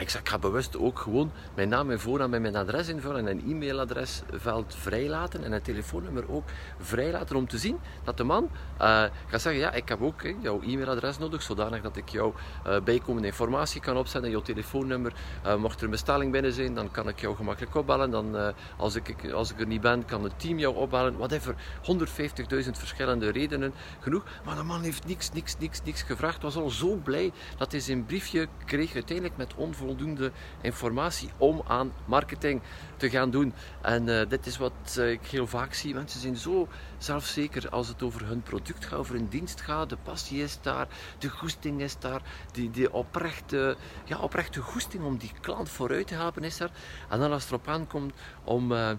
ik 0.01 0.11
zeg, 0.11 0.21
ik 0.21 0.29
ga 0.29 0.39
bewust 0.39 0.79
ook 0.79 0.99
gewoon 0.99 1.33
mijn 1.55 1.69
naam, 1.69 1.87
mijn 1.87 2.01
voornaam 2.01 2.35
en 2.35 2.43
mijn 2.43 2.57
adres 2.57 2.89
invullen 2.89 3.29
en 3.29 3.39
een 3.39 3.51
e-mailadresveld 3.51 4.75
vrijlaten 4.79 5.45
en 5.45 5.53
een 5.53 5.63
telefoonnummer 5.63 6.33
ook 6.33 6.45
vrijlaten 6.79 7.37
om 7.37 7.49
te 7.49 7.59
zien 7.59 7.79
dat 8.05 8.17
de 8.17 8.25
man 8.25 8.45
uh, 8.45 8.79
gaat 9.27 9.41
zeggen, 9.41 9.61
ja, 9.61 9.73
ik 9.73 9.89
heb 9.89 10.03
ook 10.03 10.23
jouw 10.41 10.61
e-mailadres 10.63 11.19
nodig, 11.19 11.43
zodanig 11.43 11.83
dat 11.83 11.97
ik 11.97 12.09
jouw 12.09 12.35
uh, 12.67 12.81
bijkomende 12.81 13.27
informatie 13.27 13.81
kan 13.81 13.97
opzetten, 13.97 14.31
jouw 14.31 14.43
telefoonnummer. 14.43 15.13
Uh, 15.47 15.55
mocht 15.57 15.79
er 15.79 15.85
een 15.85 15.91
bestelling 15.91 16.33
binnen 16.33 16.53
zijn, 16.53 16.75
dan 16.75 16.91
kan 16.91 17.09
ik 17.09 17.21
jou 17.21 17.37
gemakkelijk 17.37 17.75
opbellen. 17.75 18.11
Dan, 18.11 18.55
als, 18.77 18.95
ik, 18.95 19.33
als 19.33 19.51
ik 19.51 19.61
er 19.61 19.67
niet 19.67 19.81
ben, 19.81 20.05
kan 20.05 20.25
het 20.25 20.41
team 20.41 20.59
jou 20.59 20.77
opbellen. 20.77 21.17
Whatever, 21.17 21.55
150.000 21.55 22.71
verschillende 22.71 23.31
redenen, 23.31 23.73
genoeg. 24.01 24.25
Maar 24.45 24.57
de 24.57 24.63
man 24.63 24.83
heeft 24.83 25.07
niks, 25.07 25.33
niks, 25.33 25.57
niks, 25.59 25.83
niks 25.85 26.03
gevraagd. 26.03 26.43
Was 26.43 26.57
al 26.57 26.71
zo 26.71 26.95
blij 26.95 27.33
dat 27.57 27.73
hij 27.73 27.81
zijn 27.81 28.07
briefje 28.07 28.49
kreeg, 28.65 28.95
uiteindelijk 28.95 29.37
met 29.37 29.55
onvoldoende 29.55 29.90
voldoende 29.91 30.33
informatie 30.61 31.31
om 31.37 31.63
aan 31.67 31.93
marketing 32.05 32.63
te 32.97 33.11
gaan 33.11 33.31
doen. 33.31 33.55
En 33.83 34.07
uh, 34.07 34.29
dit 34.29 34.47
is 34.47 34.57
wat 34.57 34.97
uh, 34.99 35.11
ik 35.11 35.27
heel 35.27 35.47
vaak 35.47 35.75
zie. 35.75 35.95
Mensen 35.95 36.21
zijn 36.21 36.37
zo 36.37 36.69
zelfzeker 36.99 37.69
als 37.69 37.89
het 37.89 38.03
over 38.03 38.27
hun 38.27 38.43
product 38.43 38.85
gaat, 38.85 38.99
over 38.99 39.15
hun 39.15 39.29
dienst 39.29 39.61
gaat. 39.61 39.89
De 39.89 39.97
passie 40.03 40.43
is 40.43 40.59
daar, 40.63 40.89
de 41.19 41.29
goesting 41.29 41.81
is 41.81 41.99
daar, 41.99 42.23
die, 42.53 42.71
die 42.71 42.93
oprechte, 42.93 43.77
ja, 44.05 44.19
oprechte 44.19 44.61
goesting 44.61 45.05
om 45.05 45.19
die 45.19 45.33
klant 45.41 45.69
vooruit 45.69 46.07
te 46.07 46.15
helpen 46.15 46.45
is 46.45 46.61
er. 46.61 46.71
En 47.09 47.19
dan 47.19 47.33
als 47.33 47.43
het 47.43 47.53
erop 47.53 47.69
aankomt 47.69 48.15
om... 48.45 48.73
Uh, 48.73 48.91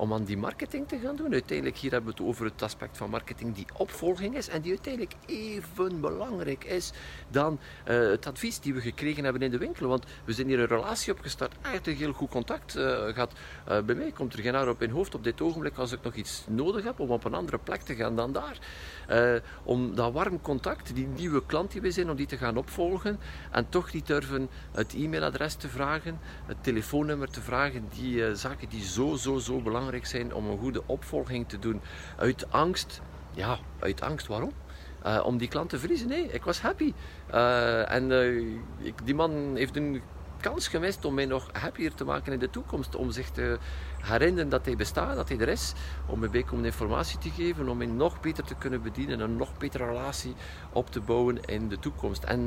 om 0.00 0.12
aan 0.12 0.24
die 0.24 0.36
marketing 0.36 0.88
te 0.88 0.98
gaan 0.98 1.16
doen. 1.16 1.32
Uiteindelijk 1.32 1.76
hier 1.76 1.90
hebben 1.90 2.10
we 2.14 2.18
het 2.18 2.28
over 2.28 2.44
het 2.44 2.62
aspect 2.62 2.96
van 2.96 3.10
marketing 3.10 3.54
die 3.54 3.66
opvolging 3.76 4.36
is 4.36 4.48
en 4.48 4.60
die 4.60 4.70
uiteindelijk 4.70 5.14
even 5.26 6.00
belangrijk 6.00 6.64
is 6.64 6.92
dan 7.28 7.58
uh, 7.88 8.10
het 8.10 8.26
advies 8.26 8.60
die 8.60 8.74
we 8.74 8.80
gekregen 8.80 9.24
hebben 9.24 9.42
in 9.42 9.50
de 9.50 9.58
winkel. 9.58 9.88
Want 9.88 10.04
we 10.24 10.32
zijn 10.32 10.46
hier 10.46 10.60
een 10.60 10.66
relatie 10.66 11.12
opgestart, 11.12 11.54
een 11.82 11.94
heel 11.94 12.12
goed 12.12 12.30
contact 12.30 12.76
uh, 12.76 12.82
gehad. 12.84 13.32
Uh, 13.68 13.80
bij 13.80 13.94
mij 13.94 14.12
komt 14.12 14.32
er 14.32 14.42
geen 14.42 14.54
haar 14.54 14.68
op 14.68 14.82
in 14.82 14.90
hoofd 14.90 15.14
op 15.14 15.24
dit 15.24 15.40
ogenblik 15.40 15.76
als 15.76 15.92
ik 15.92 16.02
nog 16.02 16.14
iets 16.14 16.44
nodig 16.48 16.84
heb 16.84 17.00
om 17.00 17.10
op 17.10 17.24
een 17.24 17.34
andere 17.34 17.58
plek 17.58 17.80
te 17.80 17.94
gaan 17.94 18.16
dan 18.16 18.32
daar. 18.32 18.58
Om 19.62 19.94
dat 19.94 20.12
warm 20.12 20.40
contact, 20.40 20.94
die 20.94 21.06
nieuwe 21.06 21.46
klant 21.46 21.72
die 21.72 21.80
we 21.80 21.90
zijn, 21.90 22.10
om 22.10 22.16
die 22.16 22.26
te 22.26 22.36
gaan 22.36 22.56
opvolgen 22.56 23.18
en 23.50 23.68
toch 23.68 23.92
niet 23.92 24.06
durven 24.06 24.48
het 24.72 24.94
e-mailadres 24.94 25.54
te 25.54 25.68
vragen, 25.68 26.18
het 26.46 26.56
telefoonnummer 26.60 27.30
te 27.30 27.40
vragen, 27.40 27.88
die 27.94 28.34
zaken 28.34 28.68
die 28.68 28.84
zo, 28.84 29.14
zo, 29.14 29.38
zo 29.38 29.60
belangrijk 29.60 30.06
zijn 30.06 30.34
om 30.34 30.46
een 30.46 30.58
goede 30.58 30.82
opvolging 30.86 31.48
te 31.48 31.58
doen. 31.58 31.80
Uit 32.16 32.52
angst, 32.52 33.00
ja, 33.34 33.58
uit 33.78 34.00
angst, 34.00 34.26
waarom? 34.26 34.52
Uh, 35.06 35.22
om 35.24 35.38
die 35.38 35.48
klant 35.48 35.70
te 35.70 35.78
verliezen. 35.78 36.08
Nee, 36.08 36.32
ik 36.32 36.44
was 36.44 36.60
happy. 36.60 36.92
En 37.86 38.12
ik, 38.78 38.94
die 39.04 39.14
man 39.14 39.52
heeft 39.56 39.76
een 39.76 40.02
kans 40.40 40.68
gemist 40.68 41.04
om 41.04 41.14
mij 41.14 41.26
nog 41.26 41.48
happier 41.52 41.94
te 41.94 42.04
maken 42.04 42.32
in 42.32 42.38
de 42.38 42.50
toekomst. 42.50 42.96
Om 42.96 43.10
zich 43.10 43.30
te 43.30 43.58
herinneren 44.02 44.48
dat 44.48 44.64
hij 44.64 44.76
bestaat, 44.76 45.16
dat 45.16 45.28
hij 45.28 45.38
er 45.38 45.48
is. 45.48 45.72
Om 46.06 46.18
mij 46.18 46.30
bijkomende 46.30 46.68
informatie 46.68 47.18
te 47.18 47.30
geven, 47.30 47.68
om 47.68 47.76
mij 47.76 47.86
nog 47.86 48.20
beter 48.20 48.44
te 48.44 48.54
kunnen 48.54 48.82
bedienen. 48.82 49.20
Een 49.20 49.36
nog 49.36 49.58
betere 49.58 49.86
relatie 49.86 50.34
op 50.72 50.90
te 50.90 51.00
bouwen 51.00 51.40
in 51.44 51.68
de 51.68 51.78
toekomst. 51.78 52.24
En 52.24 52.46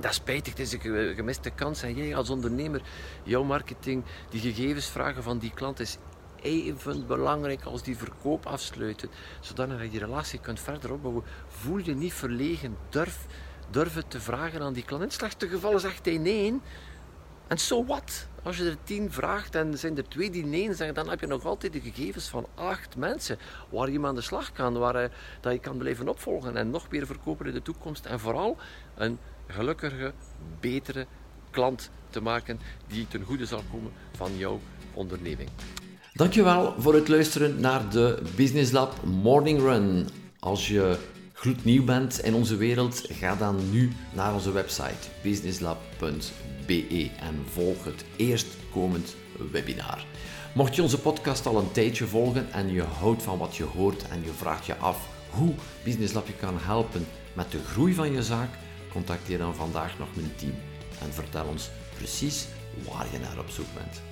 dat 0.00 0.10
is 0.10 0.16
spijtig, 0.16 0.56
het 0.56 0.72
is 0.72 0.72
een 0.72 1.14
gemiste 1.14 1.50
kans. 1.50 1.82
En 1.82 1.94
jij 1.94 2.16
als 2.16 2.30
ondernemer, 2.30 2.82
jouw 3.22 3.42
marketing, 3.42 4.04
die 4.28 4.40
gegevens 4.40 4.86
vragen 4.86 5.22
van 5.22 5.38
die 5.38 5.52
klant 5.54 5.80
is 5.80 5.98
even 6.44 7.06
belangrijk 7.06 7.62
als 7.62 7.82
die 7.82 7.96
verkoop 7.96 8.46
afsluiten. 8.46 9.10
Zodat 9.40 9.68
je 9.80 9.90
die 9.90 10.00
relatie 10.00 10.40
kunt 10.40 10.60
verder 10.60 10.92
opbouwen. 10.92 11.24
Voel 11.46 11.78
je 11.78 11.94
niet 11.94 12.12
verlegen. 12.12 12.76
Durf, 12.88 13.26
durf 13.74 13.94
het 13.94 14.10
te 14.10 14.20
vragen 14.20 14.62
aan 14.62 14.72
die 14.72 14.84
klant. 14.84 15.02
In 15.02 15.10
slechte 15.10 15.48
geval 15.48 15.78
zegt 15.78 16.04
hij 16.04 16.18
nee. 16.18 16.60
En 17.46 17.58
zo 17.58 17.74
so 17.74 17.84
wat? 17.84 18.26
Als 18.42 18.56
je 18.56 18.64
er 18.64 18.76
tien 18.84 19.12
vraagt 19.12 19.54
en 19.54 19.78
zijn 19.78 19.96
er 19.96 20.08
twee 20.08 20.30
die 20.30 20.46
nee 20.46 20.74
zeggen, 20.74 20.94
dan 20.94 21.08
heb 21.08 21.20
je 21.20 21.26
nog 21.26 21.44
altijd 21.44 21.72
de 21.72 21.80
gegevens 21.80 22.28
van 22.28 22.46
acht 22.54 22.96
mensen 22.96 23.38
waar 23.68 23.90
je 23.90 24.06
aan 24.06 24.14
de 24.14 24.20
slag 24.20 24.52
kan, 24.52 24.78
waar 24.78 25.02
je, 25.02 25.10
dat 25.40 25.52
je 25.52 25.58
kan 25.58 25.76
blijven 25.76 26.08
opvolgen 26.08 26.56
en 26.56 26.70
nog 26.70 26.90
meer 26.90 27.06
verkopen 27.06 27.46
in 27.46 27.52
de 27.52 27.62
toekomst. 27.62 28.06
En 28.06 28.20
vooral 28.20 28.56
een 28.94 29.18
gelukkige, 29.46 30.12
betere 30.60 31.06
klant 31.50 31.90
te 32.10 32.20
maken 32.20 32.60
die 32.86 33.08
ten 33.08 33.22
goede 33.22 33.46
zal 33.46 33.62
komen 33.70 33.92
van 34.16 34.36
jouw 34.36 34.60
onderneming. 34.92 35.48
Dankjewel 36.12 36.74
voor 36.78 36.94
het 36.94 37.08
luisteren 37.08 37.60
naar 37.60 37.90
de 37.90 38.22
Business 38.36 38.72
Lab 38.72 39.04
Morning 39.04 39.60
Run. 39.60 40.08
Als 40.38 40.68
je 40.68 40.98
gloednieuw 41.34 41.84
bent 41.84 42.20
in 42.20 42.34
onze 42.34 42.56
wereld, 42.56 43.02
ga 43.10 43.36
dan 43.36 43.70
nu 43.70 43.92
naar 44.12 44.34
onze 44.34 44.52
website 44.52 45.08
businesslab.be 45.22 47.10
en 47.20 47.44
volg 47.52 47.84
het 47.84 48.04
eerstkomend 48.16 49.14
webinar. 49.52 50.06
Mocht 50.54 50.74
je 50.74 50.82
onze 50.82 51.00
podcast 51.00 51.46
al 51.46 51.58
een 51.58 51.72
tijdje 51.72 52.06
volgen 52.06 52.52
en 52.52 52.72
je 52.72 52.82
houdt 52.82 53.22
van 53.22 53.38
wat 53.38 53.56
je 53.56 53.64
hoort 53.64 54.08
en 54.08 54.22
je 54.22 54.32
vraagt 54.32 54.66
je 54.66 54.76
af 54.76 55.08
hoe 55.30 55.54
Business 55.84 56.12
Lab 56.12 56.26
je 56.26 56.32
kan 56.32 56.58
helpen 56.58 57.06
met 57.32 57.50
de 57.50 57.58
groei 57.58 57.94
van 57.94 58.12
je 58.12 58.22
zaak, 58.22 58.50
contacteer 58.92 59.38
dan 59.38 59.54
vandaag 59.54 59.98
nog 59.98 60.08
mijn 60.14 60.32
team 60.36 60.54
en 61.00 61.12
vertel 61.12 61.46
ons 61.46 61.70
precies 61.96 62.46
waar 62.88 63.06
je 63.12 63.18
naar 63.18 63.38
op 63.38 63.50
zoek 63.50 63.74
bent. 63.74 64.02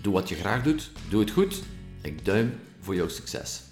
Doe 0.00 0.12
wat 0.12 0.28
je 0.28 0.34
graag 0.34 0.62
doet, 0.62 0.90
doe 1.08 1.20
het 1.20 1.30
goed. 1.30 1.62
Ik 2.02 2.24
duim 2.24 2.60
voor 2.80 2.94
jouw 2.94 3.08
succes. 3.08 3.67